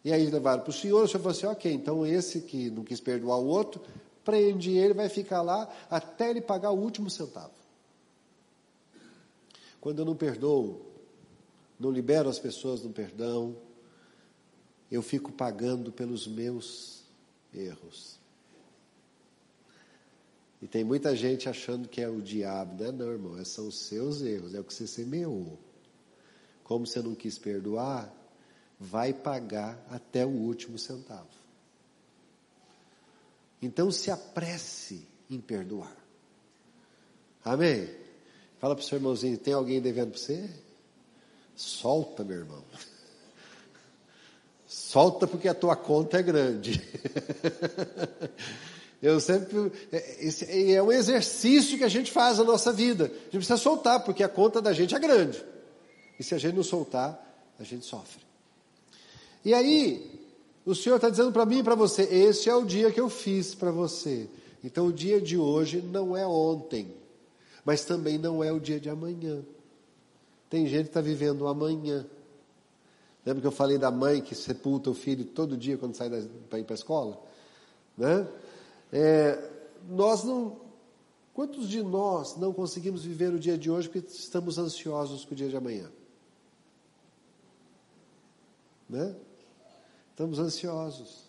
E 0.06 0.14
aí 0.14 0.30
levaram 0.30 0.62
para 0.62 0.70
o 0.70 0.74
senhor, 0.74 1.06
o 1.06 1.08
senhor 1.08 1.24
falou 1.24 1.36
assim: 1.36 1.48
ok, 1.48 1.74
então 1.74 2.06
esse 2.06 2.42
que 2.42 2.70
não 2.70 2.84
quis 2.84 3.00
perdoar 3.00 3.40
o 3.40 3.48
outro, 3.48 3.82
prende 4.24 4.72
ele, 4.72 4.94
vai 4.94 5.10
ficar 5.10 5.42
lá 5.42 5.72
até 5.90 6.30
ele 6.30 6.42
pagar 6.42 6.72
o 6.72 6.80
último 6.80 7.10
centavo. 7.10 7.54
Quando 9.82 10.00
eu 10.00 10.06
não 10.06 10.16
perdoo, 10.16 10.82
não 11.80 11.92
libero 11.92 12.30
as 12.30 12.40
pessoas 12.40 12.82
no 12.82 12.90
perdão, 12.90 13.56
eu 14.90 15.02
fico 15.02 15.32
pagando 15.32 15.92
pelos 15.92 16.28
meus 16.28 17.04
erros. 17.54 18.18
E 20.62 20.68
tem 20.68 20.84
muita 20.84 21.14
gente 21.14 21.50
achando 21.50 21.90
que 21.90 22.00
é 22.00 22.08
o 22.08 22.22
diabo, 22.22 22.82
não 22.82 22.88
é 22.88 22.92
não, 22.94 23.12
irmão, 23.12 23.38
é, 23.38 23.44
são 23.44 23.68
os 23.68 23.80
seus 23.80 24.22
erros, 24.22 24.56
é 24.56 24.62
o 24.62 24.64
que 24.64 24.74
você 24.74 24.88
semeou. 24.88 25.60
Como 26.64 26.88
você 26.88 27.02
não 27.02 27.14
quis 27.14 27.38
perdoar, 27.38 28.10
vai 28.80 29.12
pagar 29.12 29.86
até 29.90 30.26
o 30.26 30.30
último 30.30 30.78
centavo. 30.78 31.43
Então 33.64 33.90
se 33.90 34.12
apresse 34.12 35.08
em 35.30 35.40
perdoar. 35.40 35.96
Amém? 37.46 37.90
Fala 38.60 38.76
para 38.76 38.84
o 38.84 38.86
seu 38.86 38.98
irmãozinho, 38.98 39.38
tem 39.38 39.54
alguém 39.54 39.80
devendo 39.80 40.12
para 40.12 40.20
você? 40.20 40.50
Solta, 41.56 42.26
meu 42.26 42.40
irmão. 42.40 42.62
Solta 44.68 45.26
porque 45.26 45.48
a 45.48 45.54
tua 45.54 45.78
conta 45.78 46.20
é 46.20 46.24
grande. 46.24 46.82
Eu 49.02 49.20
sempre. 49.20 49.72
É, 49.92 50.74
é 50.74 50.84
um 50.84 50.92
exercício 50.92 51.78
que 51.78 51.84
a 51.84 51.90
gente 51.90 52.12
faz 52.12 52.40
na 52.40 52.44
nossa 52.44 52.72
vida. 52.72 53.06
A 53.06 53.08
gente 53.08 53.32
precisa 53.32 53.58
soltar, 53.58 54.04
porque 54.04 54.24
a 54.24 54.30
conta 54.30 54.62
da 54.62 54.72
gente 54.72 54.96
é 54.96 55.00
grande. 55.00 55.44
E 56.18 56.24
se 56.24 56.34
a 56.34 56.38
gente 56.38 56.56
não 56.56 56.64
soltar, 56.64 57.22
a 57.60 57.64
gente 57.64 57.86
sofre. 57.86 58.24
E 59.44 59.54
aí, 59.54 60.23
o 60.66 60.74
Senhor 60.74 60.96
está 60.96 61.10
dizendo 61.10 61.32
para 61.32 61.46
mim 61.46 61.60
e 61.60 61.64
para 61.64 61.76
você: 61.76 62.04
esse 62.04 62.50
é 62.50 62.56
o 62.56 62.66
dia 62.66 62.92
que 62.92 63.00
eu 63.00 63.10
fiz 63.10 63.54
para 63.54 63.72
você. 63.72 64.30
Então, 64.64 64.88
o 64.88 64.94
dia 64.94 65.20
de 65.20 65.38
hoje 65.38 65.82
não 65.82 66.16
é 66.16 66.26
ontem, 66.26 66.96
mas 67.66 67.84
também 67.84 68.18
não 68.18 68.44
é 68.44 68.52
o 68.52 68.60
dia 68.60 68.80
de 68.80 68.90
amanhã. 68.90 69.44
Tem 70.50 70.66
gente 70.68 70.84
que 70.84 70.90
está 70.90 71.02
vivendo 71.02 71.42
o 71.42 71.48
amanhã. 71.48 72.06
Lembra 73.26 73.42
que 73.42 73.48
eu 73.48 73.52
falei 73.52 73.78
da 73.78 73.92
mãe 73.92 74.22
que 74.22 74.36
sepulta 74.36 74.90
o 74.90 74.94
filho 74.94 75.26
todo 75.26 75.58
dia 75.58 75.78
quando 75.78 75.96
sai 75.96 76.10
para 76.50 76.60
ir 76.60 76.64
para 76.64 76.74
a 76.74 76.76
escola? 76.76 77.22
Né? 77.98 78.28
É, 78.92 79.50
nós 79.90 80.24
não. 80.24 80.62
Quantos 81.34 81.68
de 81.68 81.82
nós 81.82 82.38
não 82.38 82.54
conseguimos 82.54 83.04
viver 83.04 83.34
o 83.34 83.40
dia 83.40 83.58
de 83.58 83.70
hoje 83.70 83.90
porque 83.90 84.08
estamos 84.08 84.60
ansiosos 84.60 85.26
com 85.26 85.34
o 85.34 85.36
dia 85.36 85.50
de 85.50 85.58
amanhã? 85.58 85.92
Né? 88.88 89.16
Estamos 90.14 90.38
ansiosos. 90.38 91.24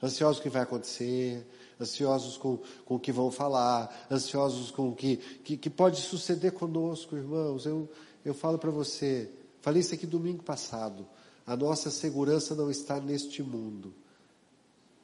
Ansiosos 0.00 0.36
com 0.36 0.42
o 0.42 0.42
que 0.44 0.54
vai 0.54 0.62
acontecer, 0.62 1.44
ansiosos 1.80 2.36
com, 2.36 2.60
com 2.84 2.94
o 2.94 3.00
que 3.00 3.10
vão 3.10 3.32
falar, 3.32 4.06
ansiosos 4.08 4.70
com 4.70 4.90
o 4.90 4.94
que, 4.94 5.16
que, 5.16 5.56
que 5.56 5.68
pode 5.68 6.00
suceder 6.00 6.52
conosco, 6.52 7.16
irmãos. 7.16 7.66
Eu, 7.66 7.90
eu 8.24 8.32
falo 8.32 8.58
para 8.58 8.70
você, 8.70 9.28
falei 9.60 9.80
isso 9.80 9.92
aqui 9.92 10.06
domingo 10.06 10.44
passado. 10.44 11.04
A 11.44 11.56
nossa 11.56 11.90
segurança 11.90 12.54
não 12.54 12.70
está 12.70 13.00
neste 13.00 13.42
mundo. 13.42 13.92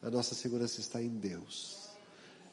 A 0.00 0.08
nossa 0.08 0.36
segurança 0.36 0.78
está 0.78 1.02
em 1.02 1.08
Deus. 1.08 1.88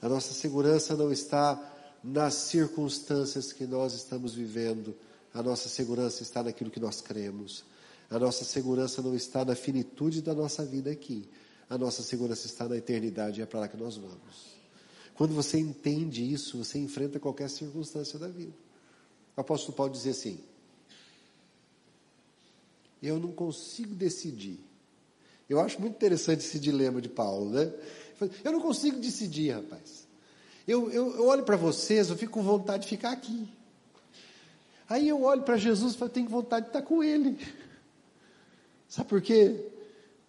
A 0.02 0.10
nossa 0.10 0.34
segurança 0.34 0.96
não 0.96 1.12
está 1.12 1.60
nas 2.04 2.34
circunstâncias 2.34 3.54
que 3.54 3.68
nós 3.68 3.94
estamos 3.94 4.34
vivendo. 4.34 4.96
A 5.32 5.44
nossa 5.44 5.70
segurança 5.70 6.24
está 6.24 6.42
naquilo 6.42 6.72
que 6.72 6.80
nós 6.80 7.02
cremos. 7.02 7.64
A 8.10 8.18
nossa 8.18 8.44
segurança 8.44 9.02
não 9.02 9.16
está 9.16 9.46
na 9.46 9.56
finitude 9.56 10.22
da 10.22 10.34
nossa 10.34 10.66
vida 10.66 10.90
aqui. 10.90 11.30
A 11.70 11.78
nossa 11.78 12.02
segurança 12.02 12.48
está 12.48 12.68
na 12.68 12.78
eternidade 12.78 13.40
e 13.40 13.44
é 13.44 13.46
para 13.46 13.60
lá 13.62 13.68
que 13.68 13.78
nós 13.78 13.98
vamos. 13.98 14.60
Quando 15.14 15.34
você 15.34 15.60
entende 15.60 16.24
isso, 16.24 16.58
você 16.58 16.80
enfrenta 16.80 17.20
qualquer 17.20 17.50
circunstância 17.50 18.18
da 18.18 18.28
vida. 18.28 18.54
O 19.38 19.42
apóstolo 19.42 19.74
Paulo 19.74 19.92
diz 19.92 20.08
assim: 20.08 20.40
Eu 23.02 23.20
não 23.20 23.32
consigo 23.32 23.94
decidir 23.94 24.70
eu 25.50 25.60
acho 25.60 25.82
muito 25.82 25.96
interessante 25.96 26.42
esse 26.42 26.60
dilema 26.60 27.02
de 27.02 27.10
Paulo, 27.10 27.50
né? 27.50 27.74
Eu 28.44 28.52
não 28.52 28.62
consigo 28.62 29.00
decidir, 29.00 29.52
rapaz. 29.52 30.08
Eu, 30.68 30.92
eu, 30.92 31.16
eu 31.16 31.26
olho 31.26 31.44
para 31.44 31.58
vocês, 31.58 32.10
eu 32.10 32.16
fico 32.16 32.34
com 32.34 32.44
vontade 32.44 32.84
de 32.84 32.90
ficar 32.90 33.12
aqui. 33.12 33.50
Aí 34.88 35.10
eu 35.10 35.24
olho 35.24 35.42
para 35.42 35.58
Jesus 35.58 35.96
e 35.96 35.98
falo, 35.98 36.12
tenho 36.12 36.30
vontade 36.30 36.66
de 36.66 36.70
estar 36.70 36.84
com 36.84 37.04
Ele. 37.04 37.36
Sabe 38.90 39.08
por 39.08 39.22
quê? 39.22 39.68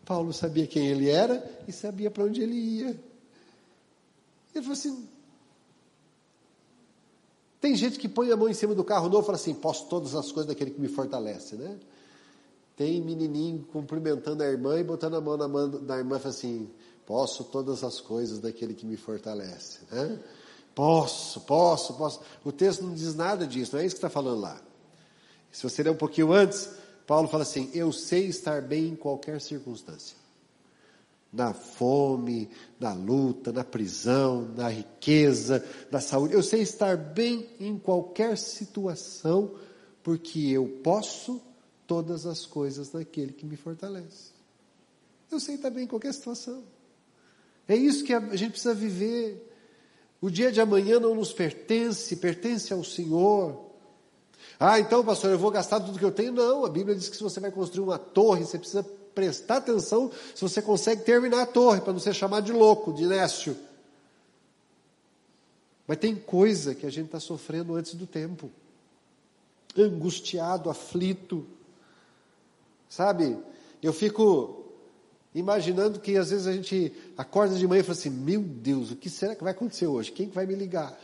Paulo 0.04 0.32
sabia 0.32 0.66
quem 0.66 0.86
ele 0.86 1.08
era 1.08 1.42
e 1.66 1.72
sabia 1.72 2.10
para 2.10 2.24
onde 2.24 2.42
ele 2.42 2.54
ia. 2.54 2.88
Ele 4.54 4.62
falou 4.62 4.72
assim: 4.72 5.08
tem 7.60 7.74
gente 7.74 7.98
que 7.98 8.08
põe 8.08 8.30
a 8.30 8.36
mão 8.36 8.48
em 8.48 8.54
cima 8.54 8.74
do 8.74 8.84
carro 8.84 9.08
novo 9.08 9.22
e 9.22 9.26
fala 9.26 9.36
assim: 9.36 9.54
posso 9.54 9.86
todas 9.86 10.14
as 10.14 10.30
coisas 10.30 10.46
daquele 10.46 10.70
que 10.70 10.80
me 10.80 10.88
fortalece, 10.88 11.56
né? 11.56 11.78
Tem 12.76 13.00
menininho 13.00 13.66
cumprimentando 13.72 14.42
a 14.42 14.46
irmã 14.46 14.78
e 14.78 14.84
botando 14.84 15.16
a 15.16 15.20
mão 15.20 15.36
na 15.36 15.48
mão 15.48 15.68
da 15.68 15.98
irmã 15.98 16.16
e 16.16 16.20
fala 16.20 16.34
assim: 16.34 16.70
Posso 17.06 17.44
todas 17.44 17.82
as 17.82 18.00
coisas 18.00 18.38
daquele 18.38 18.72
que 18.72 18.86
me 18.86 18.96
fortalece. 18.96 19.80
Né? 19.90 20.18
Posso, 20.74 21.40
posso, 21.40 21.94
posso. 21.94 22.20
O 22.44 22.52
texto 22.52 22.82
não 22.82 22.94
diz 22.94 23.14
nada 23.14 23.46
disso, 23.46 23.74
não 23.74 23.82
é 23.82 23.86
isso 23.86 23.96
que 23.96 23.98
está 23.98 24.08
falando 24.08 24.40
lá. 24.40 24.60
Se 25.50 25.62
você 25.62 25.82
ler 25.82 25.90
um 25.90 25.96
pouquinho 25.96 26.32
antes, 26.32 26.70
Paulo 27.10 27.26
fala 27.26 27.42
assim: 27.42 27.68
Eu 27.74 27.90
sei 27.90 28.26
estar 28.26 28.62
bem 28.62 28.90
em 28.90 28.94
qualquer 28.94 29.40
circunstância. 29.40 30.16
Na 31.32 31.52
fome, 31.52 32.48
na 32.78 32.92
luta, 32.92 33.50
na 33.50 33.64
prisão, 33.64 34.42
na 34.56 34.68
riqueza, 34.68 35.64
na 35.90 36.00
saúde. 36.00 36.34
Eu 36.34 36.42
sei 36.44 36.62
estar 36.62 36.96
bem 36.96 37.48
em 37.58 37.76
qualquer 37.76 38.38
situação, 38.38 39.56
porque 40.04 40.38
eu 40.50 40.68
posso 40.84 41.42
todas 41.84 42.26
as 42.26 42.46
coisas 42.46 42.92
naquele 42.92 43.32
que 43.32 43.44
me 43.44 43.56
fortalece. 43.56 44.30
Eu 45.32 45.40
sei 45.40 45.58
também 45.58 45.86
em 45.86 45.88
qualquer 45.88 46.14
situação. 46.14 46.62
É 47.66 47.74
isso 47.74 48.04
que 48.04 48.14
a 48.14 48.36
gente 48.36 48.52
precisa 48.52 48.72
viver. 48.72 49.52
O 50.20 50.30
dia 50.30 50.52
de 50.52 50.60
amanhã 50.60 51.00
não 51.00 51.16
nos 51.16 51.32
pertence, 51.32 52.14
pertence 52.14 52.72
ao 52.72 52.84
Senhor. 52.84 53.69
Ah, 54.62 54.78
então, 54.78 55.02
pastor, 55.02 55.30
eu 55.30 55.38
vou 55.38 55.50
gastar 55.50 55.80
tudo 55.80 55.98
que 55.98 56.04
eu 56.04 56.12
tenho? 56.12 56.32
Não, 56.32 56.66
a 56.66 56.68
Bíblia 56.68 56.94
diz 56.94 57.08
que 57.08 57.16
se 57.16 57.22
você 57.22 57.40
vai 57.40 57.50
construir 57.50 57.82
uma 57.82 57.98
torre, 57.98 58.44
você 58.44 58.58
precisa 58.58 58.82
prestar 59.14 59.56
atenção 59.56 60.12
se 60.34 60.42
você 60.42 60.60
consegue 60.60 61.02
terminar 61.02 61.40
a 61.40 61.46
torre, 61.46 61.80
para 61.80 61.94
não 61.94 61.98
ser 61.98 62.14
chamado 62.14 62.44
de 62.44 62.52
louco, 62.52 62.92
de 62.92 63.06
nécio. 63.06 63.56
Mas 65.86 65.96
tem 65.96 66.14
coisa 66.14 66.74
que 66.74 66.84
a 66.84 66.90
gente 66.90 67.06
está 67.06 67.18
sofrendo 67.18 67.74
antes 67.74 67.94
do 67.94 68.06
tempo. 68.06 68.50
Angustiado, 69.74 70.68
aflito. 70.68 71.46
Sabe? 72.86 73.38
Eu 73.82 73.94
fico 73.94 74.62
imaginando 75.34 75.98
que 75.98 76.18
às 76.18 76.28
vezes 76.28 76.46
a 76.46 76.52
gente 76.52 76.92
acorda 77.16 77.56
de 77.56 77.66
manhã 77.66 77.80
e 77.80 77.82
fala 77.82 77.98
assim: 77.98 78.10
Meu 78.10 78.42
Deus, 78.42 78.90
o 78.90 78.96
que 78.96 79.08
será 79.08 79.34
que 79.34 79.42
vai 79.42 79.52
acontecer 79.52 79.86
hoje? 79.86 80.12
Quem 80.12 80.28
que 80.28 80.34
vai 80.34 80.44
me 80.44 80.54
ligar? 80.54 81.00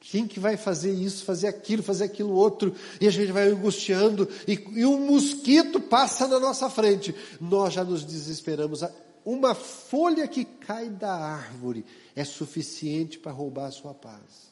Quem 0.00 0.26
que 0.26 0.40
vai 0.40 0.56
fazer 0.56 0.92
isso, 0.92 1.24
fazer 1.24 1.46
aquilo, 1.46 1.82
fazer 1.82 2.04
aquilo 2.04 2.32
outro? 2.32 2.74
E 2.98 3.06
a 3.06 3.10
gente 3.10 3.30
vai 3.30 3.48
angustiando, 3.48 4.26
e, 4.48 4.54
e 4.72 4.86
um 4.86 5.06
mosquito 5.06 5.78
passa 5.78 6.26
na 6.26 6.40
nossa 6.40 6.70
frente. 6.70 7.14
Nós 7.38 7.74
já 7.74 7.84
nos 7.84 8.02
desesperamos. 8.04 8.82
Uma 9.24 9.54
folha 9.54 10.26
que 10.26 10.46
cai 10.46 10.88
da 10.88 11.12
árvore 11.12 11.84
é 12.16 12.24
suficiente 12.24 13.18
para 13.18 13.30
roubar 13.30 13.66
a 13.66 13.70
sua 13.70 13.92
paz. 13.92 14.50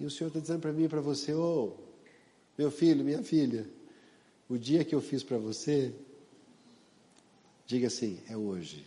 E 0.00 0.04
o 0.04 0.10
Senhor 0.10 0.28
está 0.28 0.40
dizendo 0.40 0.60
para 0.60 0.72
mim 0.72 0.84
e 0.84 0.88
para 0.88 1.00
você, 1.00 1.32
ô, 1.32 1.72
oh, 1.78 1.82
meu 2.58 2.70
filho, 2.72 3.04
minha 3.04 3.22
filha, 3.22 3.66
o 4.48 4.58
dia 4.58 4.84
que 4.84 4.94
eu 4.94 5.00
fiz 5.00 5.22
para 5.22 5.38
você, 5.38 5.94
diga 7.66 7.86
assim, 7.86 8.18
é 8.28 8.36
hoje. 8.36 8.84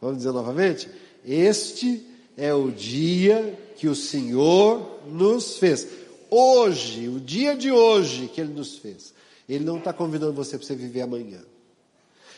Vamos 0.00 0.18
dizer 0.18 0.32
novamente? 0.32 0.88
Este 1.26 2.06
é 2.36 2.54
o 2.54 2.70
dia 2.70 3.58
que 3.76 3.88
o 3.88 3.96
Senhor 3.96 5.00
nos 5.08 5.58
fez. 5.58 5.88
Hoje, 6.30 7.08
o 7.08 7.18
dia 7.18 7.56
de 7.56 7.72
hoje 7.72 8.28
que 8.28 8.40
Ele 8.40 8.54
nos 8.54 8.78
fez. 8.78 9.12
Ele 9.48 9.64
não 9.64 9.78
está 9.78 9.92
convidando 9.92 10.32
você 10.32 10.56
para 10.56 10.66
você 10.66 10.76
viver 10.76 11.02
amanhã. 11.02 11.42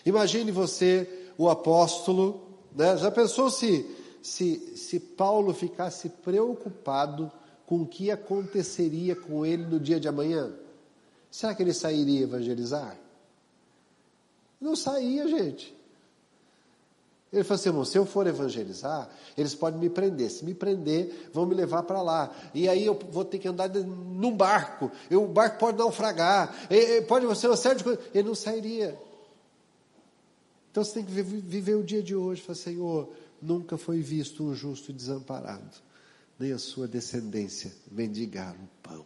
Imagine 0.06 0.50
você, 0.50 1.08
o 1.36 1.50
apóstolo, 1.50 2.42
né? 2.74 2.96
já 2.96 3.10
pensou 3.10 3.50
se, 3.50 3.84
se, 4.22 4.76
se 4.76 4.98
Paulo 4.98 5.52
ficasse 5.52 6.08
preocupado 6.08 7.30
com 7.66 7.82
o 7.82 7.86
que 7.86 8.10
aconteceria 8.10 9.14
com 9.14 9.44
ele 9.44 9.64
no 9.64 9.78
dia 9.78 10.00
de 10.00 10.08
amanhã? 10.08 10.50
Será 11.30 11.54
que 11.54 11.62
ele 11.62 11.74
sairia 11.74 12.22
evangelizar? 12.22 12.98
Não 14.58 14.74
saía, 14.74 15.28
gente. 15.28 15.77
Ele 17.30 17.44
falou 17.44 17.60
assim, 17.60 17.68
irmão, 17.68 17.84
se 17.84 17.98
eu 17.98 18.06
for 18.06 18.26
evangelizar, 18.26 19.10
eles 19.36 19.54
podem 19.54 19.78
me 19.78 19.90
prender. 19.90 20.30
Se 20.30 20.44
me 20.44 20.54
prender, 20.54 21.28
vão 21.32 21.44
me 21.44 21.54
levar 21.54 21.82
para 21.82 22.00
lá. 22.00 22.34
E 22.54 22.68
aí 22.68 22.86
eu 22.86 22.94
vou 23.10 23.24
ter 23.24 23.38
que 23.38 23.46
andar 23.46 23.68
num 23.68 24.34
barco. 24.34 24.90
E 25.10 25.16
o 25.16 25.26
barco 25.26 25.58
pode 25.58 25.76
naufragar. 25.76 26.54
Pode 27.06 27.38
ser 27.38 27.48
uma 27.48 27.56
série 27.56 27.76
de 27.76 27.84
coisas. 27.84 28.02
Ele 28.14 28.28
não 28.28 28.34
sairia. 28.34 28.98
Então 30.70 30.82
você 30.82 30.94
tem 30.94 31.04
que 31.04 31.12
viver 31.12 31.74
o 31.74 31.84
dia 31.84 32.02
de 32.02 32.16
hoje. 32.16 32.40
Falar, 32.40 32.56
Senhor, 32.56 33.12
nunca 33.42 33.76
foi 33.76 34.00
visto 34.00 34.42
um 34.42 34.54
justo 34.54 34.92
desamparado, 34.92 35.76
nem 36.38 36.52
a 36.52 36.58
sua 36.58 36.88
descendência 36.88 37.72
mendigar 37.90 38.54
o 38.54 38.68
pão. 38.82 39.04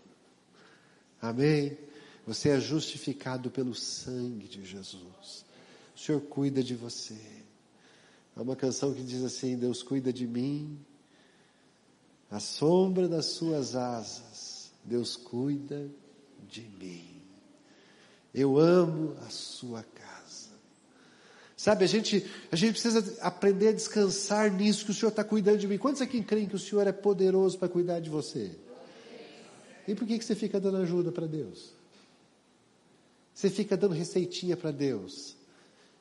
Amém? 1.20 1.76
Você 2.24 2.50
é 2.50 2.60
justificado 2.60 3.50
pelo 3.50 3.74
sangue 3.74 4.46
de 4.46 4.64
Jesus. 4.64 5.44
O 5.96 5.98
Senhor 5.98 6.20
cuida 6.20 6.62
de 6.62 6.76
você. 6.76 7.18
Há 8.34 8.42
uma 8.42 8.56
canção 8.56 8.94
que 8.94 9.02
diz 9.02 9.22
assim: 9.22 9.56
Deus 9.56 9.82
cuida 9.82 10.12
de 10.12 10.26
mim, 10.26 10.78
a 12.30 12.40
sombra 12.40 13.08
das 13.08 13.26
suas 13.26 13.76
asas, 13.76 14.72
Deus 14.84 15.16
cuida 15.16 15.90
de 16.48 16.62
mim. 16.62 17.22
Eu 18.34 18.58
amo 18.58 19.14
a 19.26 19.28
sua 19.28 19.82
casa. 19.82 20.50
Sabe, 21.54 21.84
a 21.84 21.86
gente, 21.86 22.26
a 22.50 22.56
gente 22.56 22.72
precisa 22.72 23.18
aprender 23.20 23.68
a 23.68 23.72
descansar 23.72 24.50
nisso 24.50 24.84
que 24.84 24.90
o 24.90 24.94
Senhor 24.94 25.10
está 25.10 25.22
cuidando 25.22 25.58
de 25.58 25.68
mim. 25.68 25.78
Quantos 25.78 26.00
aqui 26.02 26.22
creem 26.22 26.48
que 26.48 26.56
o 26.56 26.58
Senhor 26.58 26.86
é 26.86 26.92
poderoso 26.92 27.58
para 27.58 27.68
cuidar 27.68 28.00
de 28.00 28.10
você? 28.10 28.50
E 29.86 29.94
por 29.94 30.06
que, 30.06 30.18
que 30.18 30.24
você 30.24 30.34
fica 30.34 30.58
dando 30.58 30.78
ajuda 30.78 31.12
para 31.12 31.26
Deus? 31.26 31.72
Você 33.34 33.50
fica 33.50 33.76
dando 33.76 33.94
receitinha 33.94 34.56
para 34.56 34.70
Deus? 34.70 35.36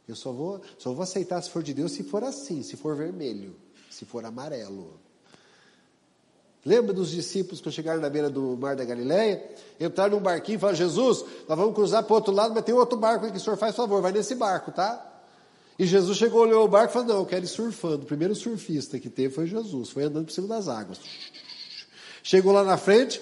Eu 0.07 0.15
só 0.15 0.31
vou, 0.31 0.61
só 0.77 0.93
vou 0.93 1.03
aceitar 1.03 1.41
se 1.41 1.49
for 1.49 1.63
de 1.63 1.73
Deus 1.73 1.91
se 1.91 2.03
for 2.03 2.23
assim, 2.23 2.63
se 2.63 2.75
for 2.75 2.95
vermelho, 2.95 3.55
se 3.89 4.05
for 4.05 4.25
amarelo. 4.25 4.99
Lembra 6.63 6.93
dos 6.93 7.09
discípulos 7.09 7.59
que 7.59 7.71
chegaram 7.71 7.99
na 7.99 8.09
beira 8.09 8.29
do 8.29 8.55
mar 8.55 8.75
da 8.75 8.85
Galileia? 8.85 9.43
Entraram 9.79 10.17
num 10.17 10.23
barquinho 10.23 10.57
e 10.57 10.59
falaram, 10.59 10.77
Jesus, 10.77 11.25
nós 11.47 11.57
vamos 11.57 11.73
cruzar 11.73 12.03
para 12.03 12.13
o 12.13 12.15
outro 12.15 12.33
lado, 12.33 12.53
mas 12.53 12.63
tem 12.63 12.75
outro 12.75 12.97
barco 12.99 13.25
aí 13.25 13.31
que 13.31 13.37
o 13.37 13.39
senhor 13.39 13.57
faz 13.57 13.75
favor, 13.75 14.01
vai 14.01 14.11
nesse 14.11 14.35
barco, 14.35 14.71
tá? 14.71 15.07
E 15.79 15.87
Jesus 15.87 16.15
chegou, 16.15 16.41
olhou 16.41 16.63
o 16.63 16.67
barco 16.67 16.91
e 16.91 16.93
falou, 16.93 17.07
não, 17.07 17.15
eu 17.17 17.25
quero 17.25 17.43
ir 17.43 17.47
surfando. 17.47 18.03
O 18.03 18.05
primeiro 18.05 18.35
surfista 18.35 18.99
que 18.99 19.09
teve 19.09 19.33
foi 19.33 19.47
Jesus, 19.47 19.89
foi 19.89 20.03
andando 20.03 20.25
por 20.25 20.31
cima 20.31 20.47
das 20.47 20.67
águas. 20.67 20.99
Chegou 22.21 22.51
lá 22.51 22.63
na 22.63 22.77
frente, 22.77 23.19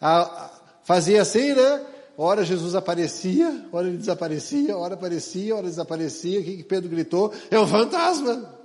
a, 0.00 0.22
a, 0.22 0.50
fazia 0.82 1.20
assim, 1.20 1.52
né? 1.52 1.86
Ora 2.22 2.44
Jesus 2.44 2.74
aparecia, 2.74 3.66
ora 3.72 3.88
ele 3.88 3.96
desaparecia, 3.96 4.76
ora 4.76 4.92
aparecia, 4.92 5.56
ora 5.56 5.66
desaparecia. 5.66 6.38
O 6.38 6.44
que, 6.44 6.58
que 6.58 6.64
Pedro 6.64 6.90
gritou? 6.90 7.32
É 7.50 7.58
um 7.58 7.66
fantasma. 7.66 8.60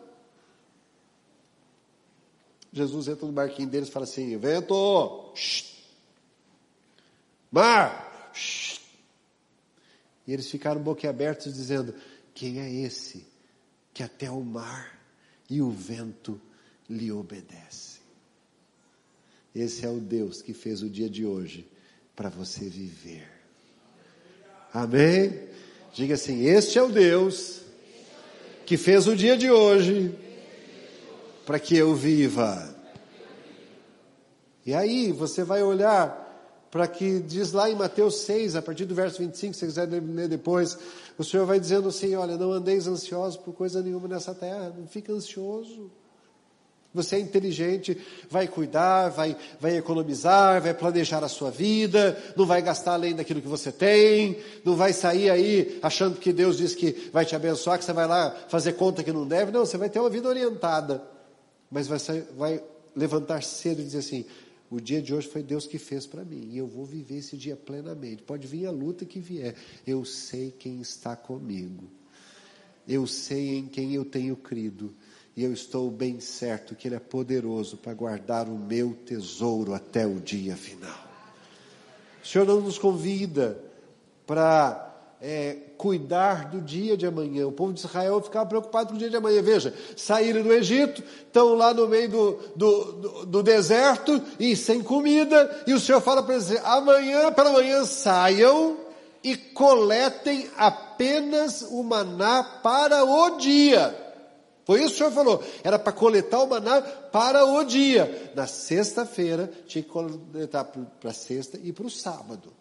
Jesus 2.74 3.08
entra 3.08 3.26
no 3.26 3.32
barquinho 3.32 3.70
deles 3.70 3.88
e 3.88 3.92
fala 3.94 4.04
assim: 4.04 4.36
vento, 4.36 5.32
shh, 5.36 5.74
mar, 7.50 8.30
shh. 8.34 8.82
e 10.28 10.34
eles 10.34 10.52
ficaram 10.52 10.84
boquiabertos 10.84 11.54
dizendo: 11.54 11.96
quem 12.34 12.60
é 12.60 12.70
esse 12.70 13.26
que 13.94 14.04
até 14.04 14.30
o 14.30 14.42
mar 14.44 15.00
e 15.50 15.62
o 15.62 15.72
vento 15.72 16.42
lhe 16.90 17.10
obedecem? 17.10 18.02
Esse 19.56 19.86
é 19.86 19.90
o 19.90 20.02
Deus 20.02 20.42
que 20.42 20.54
fez 20.54 20.82
o 20.82 20.90
dia 20.90 21.10
de 21.10 21.26
hoje 21.26 21.66
para 22.18 22.28
você 22.28 22.68
viver. 22.68 23.35
Amém? 24.76 25.40
Diga 25.94 26.16
assim: 26.16 26.48
Este 26.48 26.78
é 26.78 26.84
o 26.84 26.90
Deus 26.90 27.62
que 28.66 28.76
fez 28.76 29.08
o 29.08 29.16
dia 29.16 29.38
de 29.38 29.50
hoje 29.50 30.14
para 31.46 31.58
que 31.58 31.78
eu 31.78 31.96
viva. 31.96 32.76
E 34.66 34.74
aí 34.74 35.14
você 35.14 35.46
vai 35.46 35.64
olhar 35.64 36.24
para 36.70 36.88
que 36.90 37.22
diz 37.22 37.54
lá 37.54 37.70
em 37.70 37.76
Mateus 37.76 38.18
6, 38.24 38.58
a 38.58 38.62
partir 38.62 38.84
do 38.84 38.94
verso 38.94 39.20
25, 39.20 39.54
se 39.54 39.66
quiser 39.66 39.88
ler 39.88 40.28
depois, 40.28 40.78
o 41.18 41.24
Senhor 41.24 41.46
vai 41.46 41.58
dizendo 41.58 41.88
assim: 41.88 42.14
olha, 42.16 42.36
não 42.36 42.52
andeis 42.52 42.86
ansiosos 42.86 43.38
por 43.38 43.54
coisa 43.54 43.82
nenhuma 43.82 44.10
nessa 44.10 44.36
terra, 44.36 44.74
não 44.78 44.88
fica 44.88 45.14
ansioso. 45.14 45.90
Você 46.96 47.18
é 47.18 47.20
inteligente, 47.20 47.98
vai 48.30 48.48
cuidar, 48.48 49.10
vai, 49.10 49.36
vai 49.60 49.76
economizar, 49.76 50.62
vai 50.62 50.74
planejar 50.74 51.24
a 51.24 51.28
sua 51.28 51.52
vida, 51.52 52.18
não 52.38 52.46
vai 52.46 52.62
gastar 52.62 52.94
além 52.94 53.14
daquilo 53.14 53.42
que 53.42 53.48
você 53.48 53.72
tem, 53.72 54.38
não 54.64 54.76
vai 54.76 54.94
sair 54.94 55.30
aí 55.30 55.78
achando 55.84 56.18
que 56.18 56.32
Deus 56.32 56.58
diz 56.58 56.74
que 56.74 57.10
vai 57.12 57.26
te 57.26 57.36
abençoar, 57.36 57.78
que 57.78 57.84
você 57.84 57.92
vai 57.92 58.08
lá 58.08 58.32
fazer 58.48 58.74
conta 58.74 59.04
que 59.04 59.12
não 59.12 59.28
deve. 59.28 59.52
Não, 59.52 59.66
você 59.66 59.78
vai 59.78 59.90
ter 59.90 60.00
uma 60.00 60.10
vida 60.10 60.30
orientada. 60.30 61.04
Mas 61.70 61.88
vai, 61.88 62.00
vai 62.38 62.64
levantar 62.96 63.44
cedo 63.44 63.82
e 63.82 63.84
dizer 63.84 64.00
assim: 64.00 64.26
o 64.70 64.80
dia 64.80 65.02
de 65.02 65.14
hoje 65.14 65.28
foi 65.28 65.44
Deus 65.44 65.68
que 65.68 65.78
fez 65.78 66.08
para 66.08 66.24
mim, 66.24 66.50
e 66.52 66.58
eu 66.58 66.68
vou 66.68 66.86
viver 66.86 67.18
esse 67.18 67.36
dia 67.36 67.56
plenamente. 67.56 68.24
Pode 68.24 68.48
vir 68.48 68.66
a 68.66 68.72
luta 68.72 69.06
que 69.06 69.20
vier, 69.20 69.56
eu 69.86 70.06
sei 70.06 70.52
quem 70.52 70.80
está 70.80 71.16
comigo, 71.16 71.84
eu 72.88 73.06
sei 73.06 73.58
em 73.58 73.68
quem 73.68 73.94
eu 73.94 74.06
tenho 74.06 74.36
crido 74.36 74.94
e 75.36 75.44
eu 75.44 75.52
estou 75.52 75.92
bem 75.92 76.20
certo 76.20 76.76
que 76.76 76.88
Ele 76.88 76.96
é 76.96 77.00
poderoso 77.00 77.76
para 77.76 77.94
guardar 77.94 78.48
o 78.48 78.58
meu 78.58 78.94
tesouro 79.06 79.74
até 79.74 80.08
o 80.08 80.20
dia 80.20 80.56
final. 80.56 80.98
O 82.24 82.28
Senhor 82.28 82.48
não 82.48 82.62
nos 82.62 82.78
convida 82.78 83.60
para 84.26 84.86
é, 85.22 85.58
cuidar 85.78 86.50
do 86.50 86.62
dia 86.62 86.96
de 86.96 87.06
amanhã. 87.06 87.48
O 87.48 87.52
povo 87.52 87.74
de 87.74 87.80
Israel 87.80 88.22
ficava 88.22 88.46
preocupado 88.46 88.90
com 88.90 88.96
o 88.96 88.98
dia 88.98 89.10
de 89.10 89.18
amanhã. 89.18 89.42
Veja, 89.42 89.74
saíram 89.98 90.42
do 90.42 90.54
Egito, 90.54 91.04
estão 91.26 91.54
lá 91.54 91.74
no 91.74 91.88
meio 91.88 92.10
do, 92.10 92.32
do, 92.56 92.92
do, 92.94 93.26
do 93.26 93.44
deserto 93.44 94.22
e 94.40 94.56
sem 94.56 94.82
comida, 94.82 95.64
e 95.68 95.74
o 95.74 95.80
Senhor 95.80 96.00
fala 96.00 96.24
para 96.24 96.36
eles: 96.36 96.52
amanhã 96.64 97.32
pela 97.32 97.52
manhã 97.52 97.84
saiam 97.86 98.78
e 99.24 99.36
coletem 99.36 100.50
apenas 100.56 101.62
o 101.64 101.84
maná 101.84 102.42
para 102.64 103.04
o 103.04 103.38
dia. 103.38 104.05
Foi 104.66 104.80
isso 104.80 104.90
que 104.90 104.96
o 104.96 104.98
senhor 104.98 105.12
falou. 105.12 105.44
Era 105.64 105.78
para 105.78 105.94
coletar 105.94 106.42
o 106.42 106.50
maná 106.50 106.82
para 106.82 107.46
o 107.46 107.64
dia. 107.64 108.32
Na 108.36 108.48
sexta-feira, 108.48 109.50
tinha 109.68 109.84
que 109.84 109.90
coletar 109.90 110.66
para 110.66 111.14
sexta 111.14 111.60
e 111.64 111.72
para 111.72 111.86
o 111.86 111.90
sábado. 111.90 112.52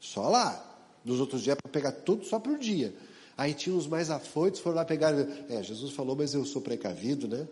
Só 0.00 0.28
lá. 0.28 0.64
Nos 1.04 1.20
outros 1.20 1.42
dias, 1.42 1.56
para 1.56 1.70
pegar 1.70 1.92
tudo 1.92 2.24
só 2.24 2.40
para 2.40 2.52
o 2.52 2.58
dia. 2.58 2.92
Aí 3.36 3.54
tinha 3.54 3.74
os 3.74 3.86
mais 3.86 4.10
afoitos, 4.10 4.60
foram 4.60 4.76
lá 4.76 4.84
pegar. 4.84 5.14
É, 5.48 5.62
Jesus 5.62 5.92
falou, 5.92 6.16
mas 6.16 6.34
eu 6.34 6.44
sou 6.44 6.60
precavido, 6.60 7.28
né? 7.28 7.46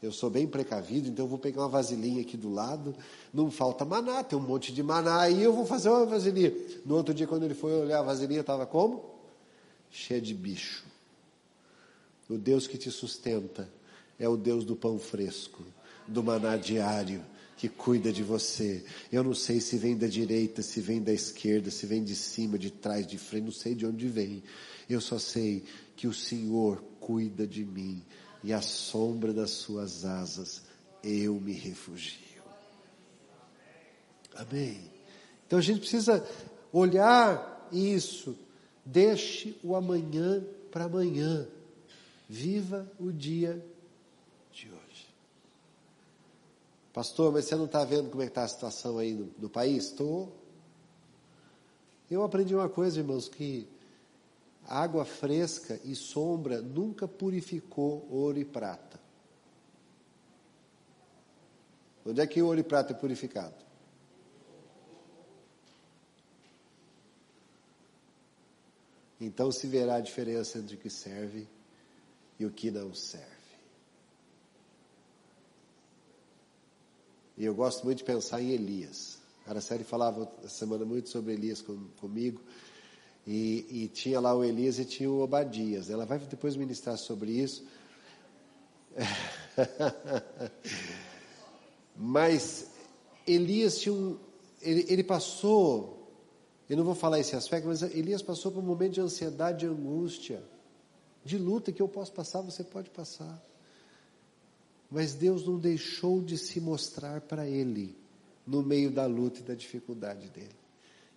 Eu 0.00 0.12
sou 0.12 0.30
bem 0.30 0.46
precavido, 0.46 1.08
então 1.08 1.24
eu 1.24 1.28
vou 1.28 1.38
pegar 1.38 1.62
uma 1.62 1.68
vasilhinha 1.68 2.20
aqui 2.20 2.36
do 2.36 2.52
lado. 2.52 2.94
Não 3.34 3.50
falta 3.50 3.84
maná, 3.84 4.22
tem 4.22 4.38
um 4.38 4.42
monte 4.42 4.72
de 4.72 4.84
maná 4.84 5.22
aí, 5.22 5.42
eu 5.42 5.52
vou 5.52 5.66
fazer 5.66 5.88
uma 5.88 6.06
vasilhinha. 6.06 6.54
No 6.84 6.94
outro 6.94 7.12
dia, 7.12 7.26
quando 7.26 7.42
ele 7.42 7.54
foi 7.54 7.72
olhar 7.72 7.98
a 7.98 8.02
vasilhinha, 8.02 8.40
estava 8.40 8.66
como? 8.66 9.04
Cheia 9.90 10.20
de 10.20 10.32
bicho. 10.32 10.85
O 12.28 12.36
Deus 12.36 12.66
que 12.66 12.76
te 12.76 12.90
sustenta 12.90 13.68
é 14.18 14.28
o 14.28 14.36
Deus 14.36 14.64
do 14.64 14.74
pão 14.74 14.98
fresco, 14.98 15.64
do 16.06 16.22
maná 16.22 16.56
diário, 16.56 17.24
que 17.56 17.68
cuida 17.68 18.12
de 18.12 18.22
você. 18.22 18.84
Eu 19.10 19.24
não 19.24 19.34
sei 19.34 19.60
se 19.60 19.78
vem 19.78 19.96
da 19.96 20.06
direita, 20.06 20.62
se 20.62 20.80
vem 20.80 21.02
da 21.02 21.12
esquerda, 21.12 21.70
se 21.70 21.86
vem 21.86 22.04
de 22.04 22.14
cima, 22.14 22.58
de 22.58 22.70
trás, 22.70 23.06
de 23.06 23.16
frente, 23.16 23.44
não 23.44 23.52
sei 23.52 23.74
de 23.74 23.86
onde 23.86 24.08
vem. 24.08 24.42
Eu 24.88 25.00
só 25.00 25.18
sei 25.18 25.64
que 25.96 26.06
o 26.06 26.12
Senhor 26.12 26.82
cuida 27.00 27.46
de 27.46 27.64
mim 27.64 28.02
e 28.42 28.52
à 28.52 28.60
sombra 28.60 29.32
das 29.32 29.50
suas 29.50 30.04
asas 30.04 30.62
eu 31.02 31.40
me 31.40 31.52
refugio. 31.52 32.42
Amém. 34.34 34.90
Então 35.46 35.58
a 35.58 35.62
gente 35.62 35.80
precisa 35.80 36.26
olhar 36.72 37.68
isso. 37.72 38.36
Deixe 38.84 39.56
o 39.62 39.74
amanhã 39.74 40.44
para 40.70 40.84
amanhã. 40.84 41.48
Viva 42.28 42.90
o 42.98 43.12
dia 43.12 43.64
de 44.52 44.68
hoje. 44.68 45.14
Pastor, 46.92 47.32
mas 47.32 47.44
você 47.44 47.54
não 47.54 47.66
está 47.66 47.84
vendo 47.84 48.10
como 48.10 48.22
é 48.22 48.26
está 48.26 48.42
a 48.42 48.48
situação 48.48 48.98
aí 48.98 49.12
no, 49.12 49.30
no 49.38 49.48
país? 49.48 49.84
Estou. 49.84 50.34
Eu 52.10 52.24
aprendi 52.24 52.54
uma 52.54 52.68
coisa, 52.68 52.98
irmãos, 52.98 53.28
que 53.28 53.68
Água 54.66 55.04
fresca 55.04 55.80
e 55.84 55.94
sombra 55.94 56.60
nunca 56.60 57.06
purificou 57.06 58.06
ouro 58.10 58.38
e 58.38 58.44
prata. 58.44 58.98
Onde 62.04 62.20
é 62.20 62.26
que 62.26 62.42
ouro 62.42 62.58
e 62.58 62.64
prata 62.64 62.92
é 62.92 62.96
purificado? 62.96 63.54
Então 69.20 69.50
se 69.52 69.66
verá 69.66 69.96
a 69.96 70.00
diferença 70.00 70.58
entre 70.58 70.74
o 70.76 70.78
que 70.78 70.90
serve 70.90 71.48
e 72.38 72.44
o 72.44 72.50
que 72.50 72.70
não 72.70 72.94
serve. 72.94 73.36
E 77.36 77.44
eu 77.44 77.54
gosto 77.54 77.84
muito 77.84 77.98
de 77.98 78.04
pensar 78.04 78.40
em 78.40 78.50
Elias. 78.50 79.18
A 79.46 79.50
Araceli 79.50 79.84
falava 79.84 80.30
essa 80.38 80.48
semana 80.48 80.84
muito 80.84 81.08
sobre 81.08 81.34
Elias 81.34 81.60
com, 81.60 81.76
comigo. 82.00 82.40
E, 83.26 83.66
e, 83.68 83.88
tinha 83.88 84.20
lá 84.20 84.34
o 84.34 84.44
Elias 84.44 84.78
e 84.78 84.84
tinha 84.84 85.10
o 85.10 85.20
Obadias. 85.20 85.90
Ela 85.90 86.06
vai 86.06 86.18
depois 86.18 86.56
ministrar 86.56 86.96
sobre 86.96 87.32
isso. 87.32 87.66
Mas 91.96 92.70
Elias 93.26 93.78
tinha 93.80 93.92
um. 93.92 94.18
Ele, 94.62 94.86
ele, 94.88 95.04
passou, 95.04 96.10
eu 96.68 96.76
não 96.76 96.84
vou 96.84 96.94
falar 96.94 97.20
esse 97.20 97.36
aspecto, 97.36 97.68
mas 97.68 97.82
Elias 97.82 98.22
passou 98.22 98.50
por 98.50 98.60
um 98.60 98.66
momento 98.66 98.94
de 98.94 99.00
ansiedade, 99.00 99.60
de 99.60 99.66
angústia, 99.66 100.42
de 101.26 101.36
luta 101.36 101.72
que 101.72 101.82
eu 101.82 101.88
posso 101.88 102.12
passar, 102.12 102.40
você 102.40 102.62
pode 102.62 102.88
passar. 102.90 103.42
Mas 104.88 105.14
Deus 105.14 105.44
não 105.44 105.58
deixou 105.58 106.22
de 106.22 106.38
se 106.38 106.60
mostrar 106.60 107.20
para 107.20 107.48
ele 107.48 107.98
no 108.46 108.62
meio 108.62 108.90
da 108.90 109.06
luta 109.06 109.40
e 109.40 109.42
da 109.42 109.54
dificuldade 109.54 110.28
dele. 110.30 110.54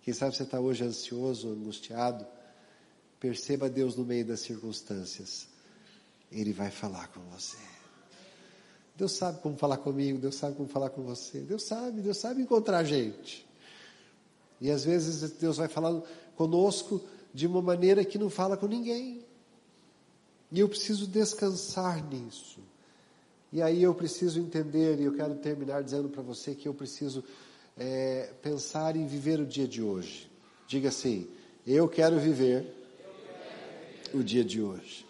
Quem 0.02 0.12
sabe 0.12 0.34
você 0.34 0.42
está 0.42 0.58
hoje 0.58 0.82
ansioso, 0.82 1.48
angustiado. 1.48 2.26
Perceba 3.20 3.68
Deus 3.68 3.94
no 3.94 4.04
meio 4.04 4.24
das 4.24 4.40
circunstâncias. 4.40 5.46
Ele 6.32 6.52
vai 6.52 6.70
falar 6.70 7.08
com 7.08 7.20
você. 7.30 7.58
Deus 8.96 9.12
sabe 9.12 9.40
como 9.40 9.56
falar 9.56 9.76
comigo, 9.76 10.18
Deus 10.18 10.34
sabe 10.34 10.56
como 10.56 10.68
falar 10.68 10.90
com 10.90 11.02
você. 11.02 11.40
Deus 11.40 11.62
sabe, 11.62 12.00
Deus 12.00 12.16
sabe 12.16 12.42
encontrar 12.42 12.82
gente. 12.82 13.46
E 14.60 14.70
às 14.70 14.84
vezes 14.84 15.30
Deus 15.32 15.56
vai 15.56 15.68
falar 15.68 16.02
conosco 16.34 17.00
de 17.32 17.46
uma 17.46 17.62
maneira 17.62 18.04
que 18.04 18.18
não 18.18 18.28
fala 18.28 18.56
com 18.56 18.66
ninguém. 18.66 19.24
E 20.52 20.60
eu 20.60 20.68
preciso 20.68 21.06
descansar 21.06 22.04
nisso. 22.04 22.58
E 23.52 23.62
aí 23.62 23.82
eu 23.82 23.94
preciso 23.94 24.40
entender, 24.40 25.00
e 25.00 25.04
eu 25.04 25.14
quero 25.14 25.34
terminar 25.36 25.82
dizendo 25.82 26.08
para 26.08 26.22
você 26.22 26.54
que 26.54 26.68
eu 26.68 26.74
preciso 26.74 27.24
é, 27.76 28.32
pensar 28.42 28.96
em 28.96 29.06
viver 29.06 29.40
o 29.40 29.46
dia 29.46 29.66
de 29.66 29.82
hoje. 29.82 30.30
Diga 30.66 30.88
assim: 30.88 31.28
eu 31.66 31.88
quero 31.88 32.18
viver 32.18 32.66
o 34.14 34.22
dia 34.22 34.44
de 34.44 34.62
hoje. 34.62 35.06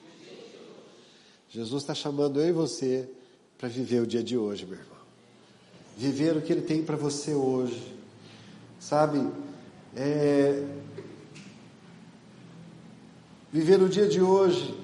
Jesus 1.48 1.82
está 1.82 1.94
chamando 1.94 2.40
eu 2.40 2.48
e 2.48 2.52
você 2.52 3.08
para 3.58 3.68
viver 3.68 4.00
o 4.00 4.06
dia 4.06 4.22
de 4.22 4.38
hoje, 4.38 4.64
meu 4.64 4.78
irmão. 4.78 5.00
Viver 5.96 6.36
o 6.36 6.40
que 6.40 6.52
Ele 6.52 6.62
tem 6.62 6.82
para 6.82 6.96
você 6.96 7.34
hoje. 7.34 7.94
Sabe? 8.78 9.28
É... 9.94 10.64
Viver 13.52 13.82
o 13.82 13.88
dia 13.88 14.06
de 14.06 14.22
hoje 14.22 14.79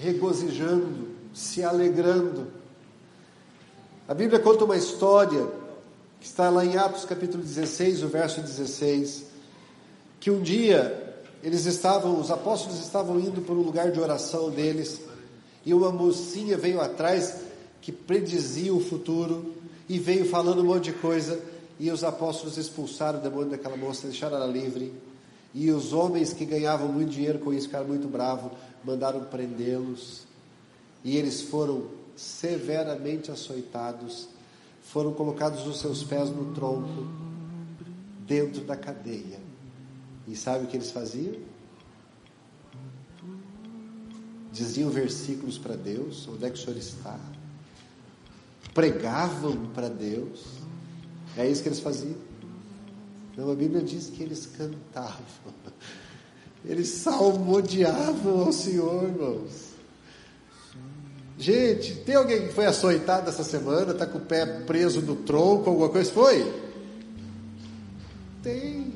regozijando, 0.00 1.08
se 1.34 1.62
alegrando. 1.62 2.46
A 4.08 4.14
Bíblia 4.14 4.40
conta 4.40 4.64
uma 4.64 4.76
história 4.76 5.46
que 6.18 6.26
está 6.26 6.48
lá 6.48 6.64
em 6.64 6.76
Atos 6.76 7.04
capítulo 7.04 7.42
16, 7.42 8.02
o 8.02 8.08
verso 8.08 8.40
16, 8.40 9.26
que 10.18 10.30
um 10.30 10.40
dia 10.40 11.16
eles 11.42 11.66
estavam, 11.66 12.18
os 12.18 12.30
apóstolos 12.30 12.80
estavam 12.80 13.20
indo 13.20 13.42
para 13.42 13.54
um 13.54 13.62
lugar 13.62 13.90
de 13.90 14.00
oração 14.00 14.50
deles, 14.50 15.00
e 15.64 15.74
uma 15.74 15.90
mocinha 15.90 16.56
veio 16.56 16.80
atrás 16.80 17.36
que 17.80 17.92
predizia 17.92 18.72
o 18.74 18.80
futuro 18.80 19.54
e 19.88 19.98
veio 19.98 20.26
falando 20.26 20.62
um 20.62 20.66
monte 20.66 20.84
de 20.84 20.92
coisa, 20.92 21.40
e 21.78 21.90
os 21.90 22.04
apóstolos 22.04 22.56
expulsaram 22.56 23.18
o 23.18 23.22
demônio 23.22 23.50
daquela 23.50 23.76
moça, 23.76 24.06
deixaram 24.06 24.36
ela 24.36 24.46
livre. 24.46 24.92
E 25.52 25.70
os 25.70 25.92
homens 25.92 26.32
que 26.32 26.44
ganhavam 26.44 26.88
muito 26.88 27.10
dinheiro 27.10 27.38
com 27.38 27.52
isso, 27.52 27.66
ficaram 27.66 27.86
muito 27.86 28.06
bravos, 28.06 28.52
mandaram 28.84 29.24
prendê-los. 29.24 30.24
E 31.04 31.16
eles 31.16 31.42
foram 31.42 31.88
severamente 32.16 33.30
açoitados 33.30 34.28
foram 34.90 35.12
colocados 35.12 35.64
os 35.68 35.78
seus 35.78 36.02
pés 36.02 36.30
no 36.30 36.52
tronco, 36.52 37.06
dentro 38.26 38.62
da 38.62 38.76
cadeia. 38.76 39.38
E 40.26 40.34
sabe 40.34 40.64
o 40.64 40.66
que 40.66 40.76
eles 40.76 40.90
faziam? 40.90 41.36
Diziam 44.52 44.90
versículos 44.90 45.58
para 45.58 45.76
Deus, 45.76 46.26
onde 46.28 46.44
é 46.44 46.50
que 46.50 46.58
o 46.58 46.60
Senhor 46.60 46.76
está? 46.76 47.18
Pregavam 48.74 49.66
para 49.68 49.88
Deus. 49.88 50.44
É 51.36 51.48
isso 51.48 51.62
que 51.62 51.68
eles 51.68 51.80
faziam. 51.80 52.16
Não, 53.36 53.52
a 53.52 53.54
Bíblia 53.54 53.82
diz 53.82 54.10
que 54.10 54.24
eles 54.24 54.46
cantavam. 54.46 55.24
Eles 56.64 56.88
salmodiavam 56.88 58.40
ao 58.40 58.52
Senhor, 58.52 59.04
irmãos. 59.04 59.70
Gente, 61.40 61.94
tem 61.96 62.16
alguém 62.16 62.48
que 62.48 62.52
foi 62.52 62.66
açoitado 62.66 63.30
essa 63.30 63.42
semana, 63.42 63.92
está 63.92 64.04
com 64.06 64.18
o 64.18 64.20
pé 64.20 64.44
preso 64.44 65.00
no 65.00 65.16
tronco, 65.16 65.70
alguma 65.70 65.88
coisa? 65.88 66.12
Foi? 66.12 66.70
Tem. 68.42 68.92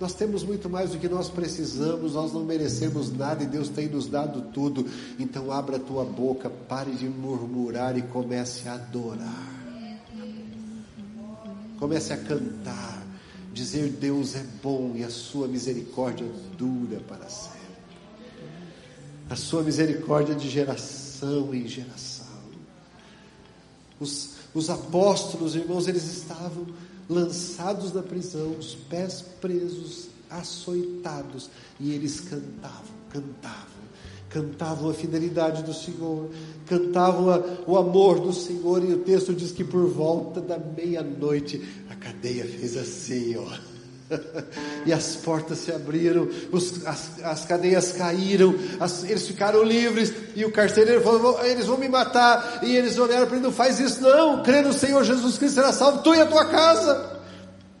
Nós 0.00 0.14
temos 0.14 0.42
muito 0.42 0.68
mais 0.68 0.90
do 0.90 0.98
que 0.98 1.08
nós 1.08 1.28
precisamos, 1.28 2.14
nós 2.14 2.32
não 2.32 2.42
merecemos 2.42 3.12
nada 3.12 3.42
e 3.42 3.46
Deus 3.46 3.68
tem 3.68 3.86
nos 3.86 4.06
dado 4.06 4.50
tudo. 4.52 4.86
Então 5.18 5.52
abra 5.52 5.76
a 5.76 5.80
tua 5.80 6.04
boca, 6.04 6.48
pare 6.48 6.92
de 6.92 7.06
murmurar 7.06 7.98
e 7.98 8.02
comece 8.02 8.66
a 8.66 8.74
adorar. 8.74 9.54
Comece 11.78 12.14
a 12.14 12.16
cantar, 12.16 12.95
dizer 13.56 13.88
Deus 13.88 14.34
é 14.34 14.44
bom 14.62 14.92
e 14.94 15.02
a 15.02 15.10
sua 15.10 15.48
misericórdia 15.48 16.26
dura 16.56 17.00
para 17.00 17.28
sempre. 17.28 17.56
A 19.28 19.34
sua 19.34 19.62
misericórdia 19.62 20.34
de 20.34 20.48
geração 20.48 21.06
geração 21.16 21.54
em 21.54 21.66
geração. 21.66 22.26
Os, 23.98 24.34
os 24.52 24.68
apóstolos, 24.68 25.54
irmãos, 25.54 25.88
eles 25.88 26.04
estavam 26.04 26.66
lançados 27.08 27.92
na 27.92 28.02
prisão, 28.02 28.50
os 28.58 28.74
pés 28.74 29.22
presos, 29.40 30.08
açoitados, 30.28 31.48
e 31.80 31.92
eles 31.92 32.20
cantavam, 32.20 32.94
cantavam, 33.08 33.75
cantavam 34.28 34.90
a 34.90 34.94
fidelidade 34.94 35.62
do 35.62 35.72
Senhor, 35.72 36.28
cantavam 36.66 37.30
a, 37.30 37.42
o 37.66 37.76
amor 37.76 38.20
do 38.20 38.32
Senhor, 38.32 38.84
e 38.84 38.92
o 38.92 38.98
texto 38.98 39.32
diz 39.32 39.52
que 39.52 39.64
por 39.64 39.86
volta 39.88 40.40
da 40.40 40.58
meia-noite 40.58 41.62
a 41.88 41.94
cadeia 41.94 42.44
fez 42.44 42.76
assim, 42.76 43.36
ó 43.36 43.76
e 44.86 44.92
as 44.92 45.16
portas 45.16 45.58
se 45.58 45.72
abriram, 45.72 46.28
os, 46.52 46.86
as, 46.86 47.22
as, 47.22 47.44
cadeias 47.44 47.92
caíram, 47.92 48.54
as, 48.78 49.04
eles 49.04 49.26
ficaram 49.26 49.62
livres, 49.62 50.12
e 50.34 50.44
o 50.44 50.52
carcereiro 50.52 51.02
falou: 51.02 51.44
eles 51.44 51.66
vão 51.66 51.78
me 51.78 51.88
matar, 51.88 52.60
e 52.62 52.76
eles 52.76 52.98
olharam 52.98 53.26
para 53.26 53.36
ele: 53.36 53.44
não 53.44 53.52
faz 53.52 53.80
isso, 53.80 54.00
não, 54.00 54.42
crê 54.42 54.62
no 54.62 54.72
Senhor 54.72 55.02
Jesus 55.04 55.38
Cristo, 55.38 55.56
será 55.56 55.72
salvo, 55.72 56.02
tu 56.02 56.14
e 56.14 56.20
a 56.20 56.26
tua 56.26 56.44
casa. 56.46 57.16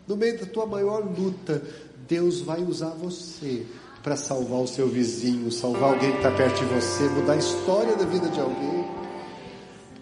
No 0.06 0.16
meio 0.16 0.38
da 0.38 0.46
tua 0.46 0.66
maior 0.66 1.04
luta, 1.04 1.62
Deus 2.08 2.40
vai 2.40 2.62
usar 2.62 2.90
você 2.90 3.66
para 4.06 4.16
salvar 4.16 4.60
o 4.60 4.68
seu 4.68 4.86
vizinho, 4.86 5.50
salvar 5.50 5.94
alguém 5.94 6.12
que 6.12 6.18
está 6.18 6.30
perto 6.30 6.64
de 6.64 6.64
você, 6.66 7.08
mudar 7.08 7.32
a 7.32 7.36
história 7.38 7.96
da 7.96 8.04
vida 8.04 8.28
de 8.28 8.38
alguém. 8.38 8.86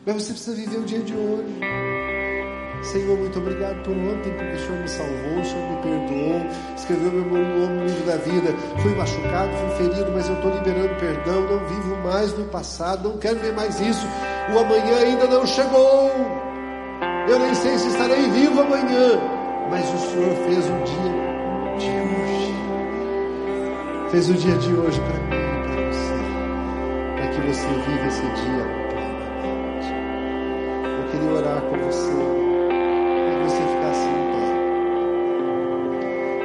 Mas 0.05 0.17
você 0.17 0.33
precisa 0.35 0.55
viver 0.55 0.77
o 0.77 0.83
dia 0.83 0.99
de 0.99 1.15
hoje. 1.15 1.59
Senhor, 2.83 3.17
muito 3.17 3.39
obrigado 3.39 3.83
por 3.83 3.93
ontem, 3.97 4.31
porque 4.35 4.57
o 4.57 4.59
Senhor 4.59 4.83
me 4.83 4.89
salvou, 4.89 5.41
o 5.41 5.45
Senhor 5.47 5.71
me 5.71 5.77
perdoou, 5.83 6.77
escreveu 6.77 7.13
meu 7.13 7.25
nome 7.25 7.81
no 7.81 7.87
livro 7.87 8.05
da 8.05 8.17
vida. 8.19 8.55
Fui 8.83 8.95
machucado, 8.95 9.51
fui 9.57 9.89
ferido, 9.89 10.13
mas 10.13 10.29
eu 10.29 10.35
estou 10.35 10.51
liberando 10.51 10.95
perdão, 10.97 11.41
não 11.41 11.67
vivo 11.67 11.97
mais 12.05 12.31
no 12.37 12.45
passado, 12.45 13.09
não 13.09 13.17
quero 13.17 13.39
ver 13.39 13.55
mais 13.55 13.81
isso. 13.81 14.07
O 14.55 14.59
amanhã 14.59 14.99
ainda 14.99 15.27
não 15.29 15.47
chegou. 15.47 16.11
Eu 17.27 17.39
nem 17.39 17.55
sei 17.55 17.79
se 17.79 17.89
estarei 17.89 18.29
vivo 18.33 18.61
amanhã, 18.61 19.19
mas 19.71 19.83
o 19.95 19.99
Senhor 20.11 20.37
fez 20.45 20.59
o 20.59 20.85
dia 20.85 21.79
de 21.79 21.89
hoje. 21.89 22.04
Fez 24.15 24.31
o 24.31 24.35
dia 24.35 24.57
de 24.59 24.73
hoje 24.73 25.01
para 25.01 25.19
mim 25.19 25.35
e 25.35 25.59
para 25.67 25.75
você, 25.91 26.15
para 27.17 27.27
que 27.31 27.41
você 27.41 27.67
viva 27.67 28.07
esse 28.07 28.23
dia 28.23 28.65
plenamente. 28.89 29.91
Eu 30.87 31.05
queria 31.11 31.33
orar 31.33 31.61
com 31.63 31.77
você, 31.79 32.13
e 32.13 33.35
você 33.43 33.63
ficasse 33.75 34.07
em 34.07 34.15
pé. 34.31 34.47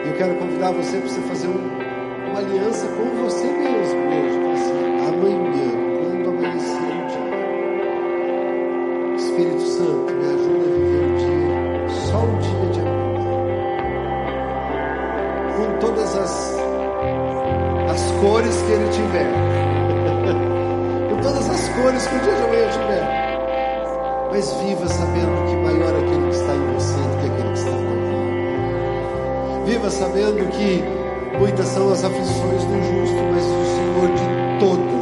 Eu 0.10 0.14
quero 0.18 0.34
convidar 0.40 0.72
você 0.72 0.98
para 0.98 1.10
você 1.10 1.22
fazer 1.22 1.48
um, 1.48 1.62
uma 2.32 2.40
aliança 2.40 2.88
com 2.88 3.06
você 3.24 3.46
mesmo 3.46 4.00
hoje, 4.08 4.40
assim, 4.52 4.80
amanhã, 5.08 5.70
quando 6.02 6.28
amanhecer 6.28 6.90
o 6.90 7.06
dia. 7.06 7.30
Espírito 9.16 9.62
Santo, 9.62 10.12
me 10.12 10.26
ajuda 10.26 10.69
cores 18.20 18.62
que 18.64 18.72
ele 18.72 18.90
tiver. 18.90 19.28
Com 21.10 21.18
todas 21.22 21.50
as 21.50 21.70
cores 21.70 22.08
que 22.08 22.16
o 22.16 22.20
dia 22.20 22.36
de 22.36 22.44
amanhã 22.44 22.70
tiver. 22.70 23.30
Mas 24.32 24.54
viva 24.62 24.88
sabendo 24.88 25.46
que 25.48 25.56
maior 25.56 25.94
é 25.94 26.00
aquele 26.00 26.30
que 26.30 26.36
está 26.36 26.54
em 26.54 26.74
você 26.74 26.96
do 26.96 27.18
que 27.22 27.28
aquele 27.28 27.52
que 27.54 27.60
está 27.60 27.72
na 27.72 27.78
mim. 27.78 29.66
Viva 29.66 29.90
sabendo 29.90 30.50
que 30.52 30.84
muitas 31.40 31.68
são 31.68 31.92
as 31.92 32.04
aflições 32.04 32.64
do 32.66 32.84
justo, 32.84 33.24
mas 33.32 33.44
o 33.44 33.66
Senhor 33.76 34.08
de 34.16 34.60
todas 34.60 34.99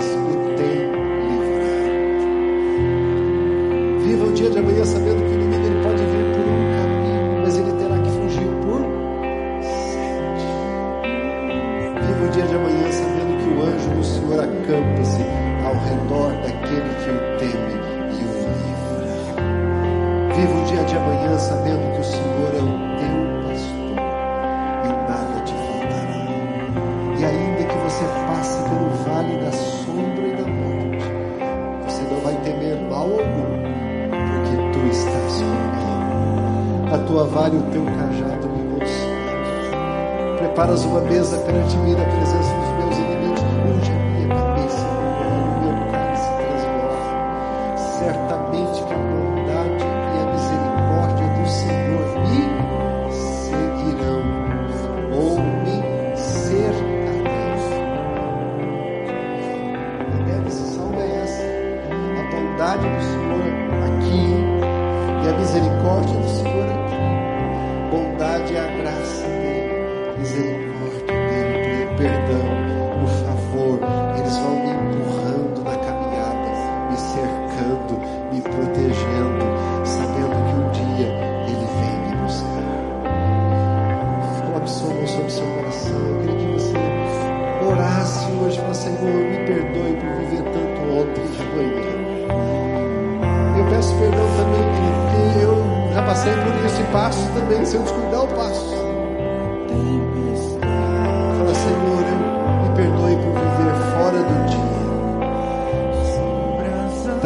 vale 29.28 29.38
da 29.38 29.52
sombra 29.52 30.28
e 30.28 30.32
da 30.36 30.48
morte, 30.48 31.06
você 31.86 32.02
não 32.04 32.22
vai 32.22 32.36
temer 32.44 32.78
mal 32.90 33.04
algum, 33.04 33.48
porque 34.10 34.56
tu 34.72 34.80
estás 34.88 35.34
comigo. 35.34 36.94
A 36.94 36.98
tua 37.00 37.26
vara 37.26 37.54
e 37.54 37.58
o 37.58 37.64
teu 37.64 37.84
cajado 37.84 38.48
me 38.50 38.80
consolam. 38.80 40.38
Preparas 40.38 40.86
uma 40.86 41.02
mesa 41.02 41.38
perante 41.40 41.76
mim 41.78 41.94
na 41.94 42.06
presença 42.06 42.54
dos 42.54 42.86
meus 42.86 42.98
inimigos. 42.98 43.97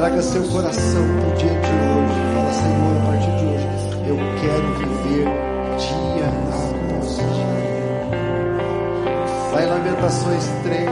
Traga 0.02 0.18
seu 0.24 0.42
coração 0.46 1.04
para 1.20 1.30
o 1.30 1.34
dia 1.38 1.54
de 1.54 1.56
hoje. 1.56 2.18
Fala, 2.34 2.54
Senhor, 2.54 2.98
a 2.98 3.02
partir 3.06 3.34
de 3.38 3.46
hoje, 3.46 3.68
eu 4.08 4.18
quero 4.42 4.68
viver 4.80 5.26
dia 5.78 6.26
após 6.26 7.18
dia. 7.18 7.54
Lá 9.54 9.60
em 9.62 9.68
Lamentações 9.68 10.46
3, 10.64 10.90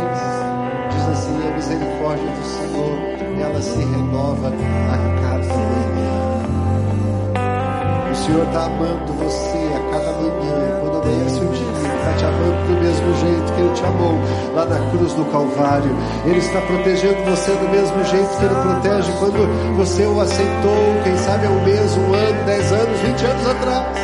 diz 0.91 1.05
assim: 1.10 1.38
a 1.41 1.49
misericórdia 1.55 2.30
do 2.30 2.43
Senhor, 2.45 2.93
ela 3.41 3.62
se 3.64 3.80
renova 3.80 4.49
a 4.49 4.97
cada 5.24 5.57
manhã. 5.57 6.20
O 8.12 8.16
Senhor 8.16 8.45
está 8.45 8.66
amando 8.66 9.14
você 9.14 9.57
a 9.74 9.80
cada 9.91 10.12
manhã. 10.20 10.80
Quando 10.82 10.97
amanhece 11.01 11.39
o 11.39 11.49
dia, 11.49 11.68
te 12.20 12.26
amando 12.26 12.67
do 12.67 12.82
mesmo 12.82 13.15
jeito 13.15 13.53
que 13.53 13.61
Ele 13.61 13.74
te 13.74 13.86
amou 13.86 14.20
lá 14.53 14.65
na 14.65 14.91
cruz 14.91 15.13
do 15.13 15.26
Calvário. 15.26 15.95
Ele 16.26 16.38
está 16.38 16.59
protegendo 16.61 17.24
você 17.24 17.51
do 17.51 17.70
mesmo 17.70 18.03
jeito 18.03 18.38
que 18.38 18.45
Ele 18.45 18.55
protege 18.55 19.11
quando 19.20 19.78
você 19.78 20.05
o 20.05 20.20
aceitou, 20.20 21.01
quem 21.03 21.17
sabe 21.17 21.47
há 21.47 21.49
um 21.49 21.63
mês, 21.63 21.97
um 21.97 22.13
ano, 22.13 22.45
dez 22.45 22.72
anos, 22.72 22.99
vinte 22.99 23.26
anos 23.26 23.47
atrás. 23.47 23.97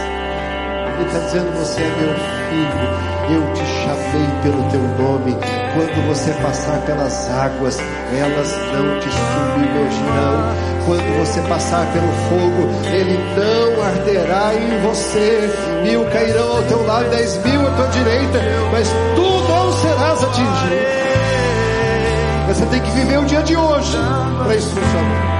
Ele 0.95 1.05
está 1.07 1.19
dizendo: 1.19 1.59
Você 1.59 1.81
é 1.81 1.87
meu 1.87 2.15
filho, 2.15 3.04
eu 3.29 3.53
te 3.53 3.65
chamei 3.65 4.27
pelo 4.43 4.63
teu 4.69 4.81
nome. 4.81 5.35
Quando 5.73 6.07
você 6.07 6.31
passar 6.41 6.77
pelas 6.81 7.29
águas, 7.31 7.79
elas 8.17 8.57
não 8.73 8.99
te 8.99 9.09
submergirão. 9.09 10.75
Quando 10.85 11.19
você 11.19 11.41
passar 11.41 11.85
pelo 11.91 12.11
fogo, 12.29 12.69
ele 12.93 13.17
não 13.35 13.83
arderá 13.83 14.53
em 14.53 14.81
você. 14.81 15.49
Mil 15.83 16.05
cairão 16.05 16.57
ao 16.57 16.63
teu 16.63 16.85
lado, 16.85 17.09
dez 17.09 17.37
mil 17.43 17.67
à 17.67 17.71
tua 17.71 17.87
direita, 17.87 18.39
mas 18.71 18.87
tu 19.15 19.21
não 19.21 19.71
serás 19.73 20.23
atingido. 20.23 21.05
Você 22.47 22.65
tem 22.67 22.81
que 22.81 22.91
viver 22.91 23.17
o 23.17 23.25
dia 23.25 23.41
de 23.41 23.55
hoje 23.55 23.97
para 24.43 24.55
isso 24.55 24.69
funcionar. 24.69 25.34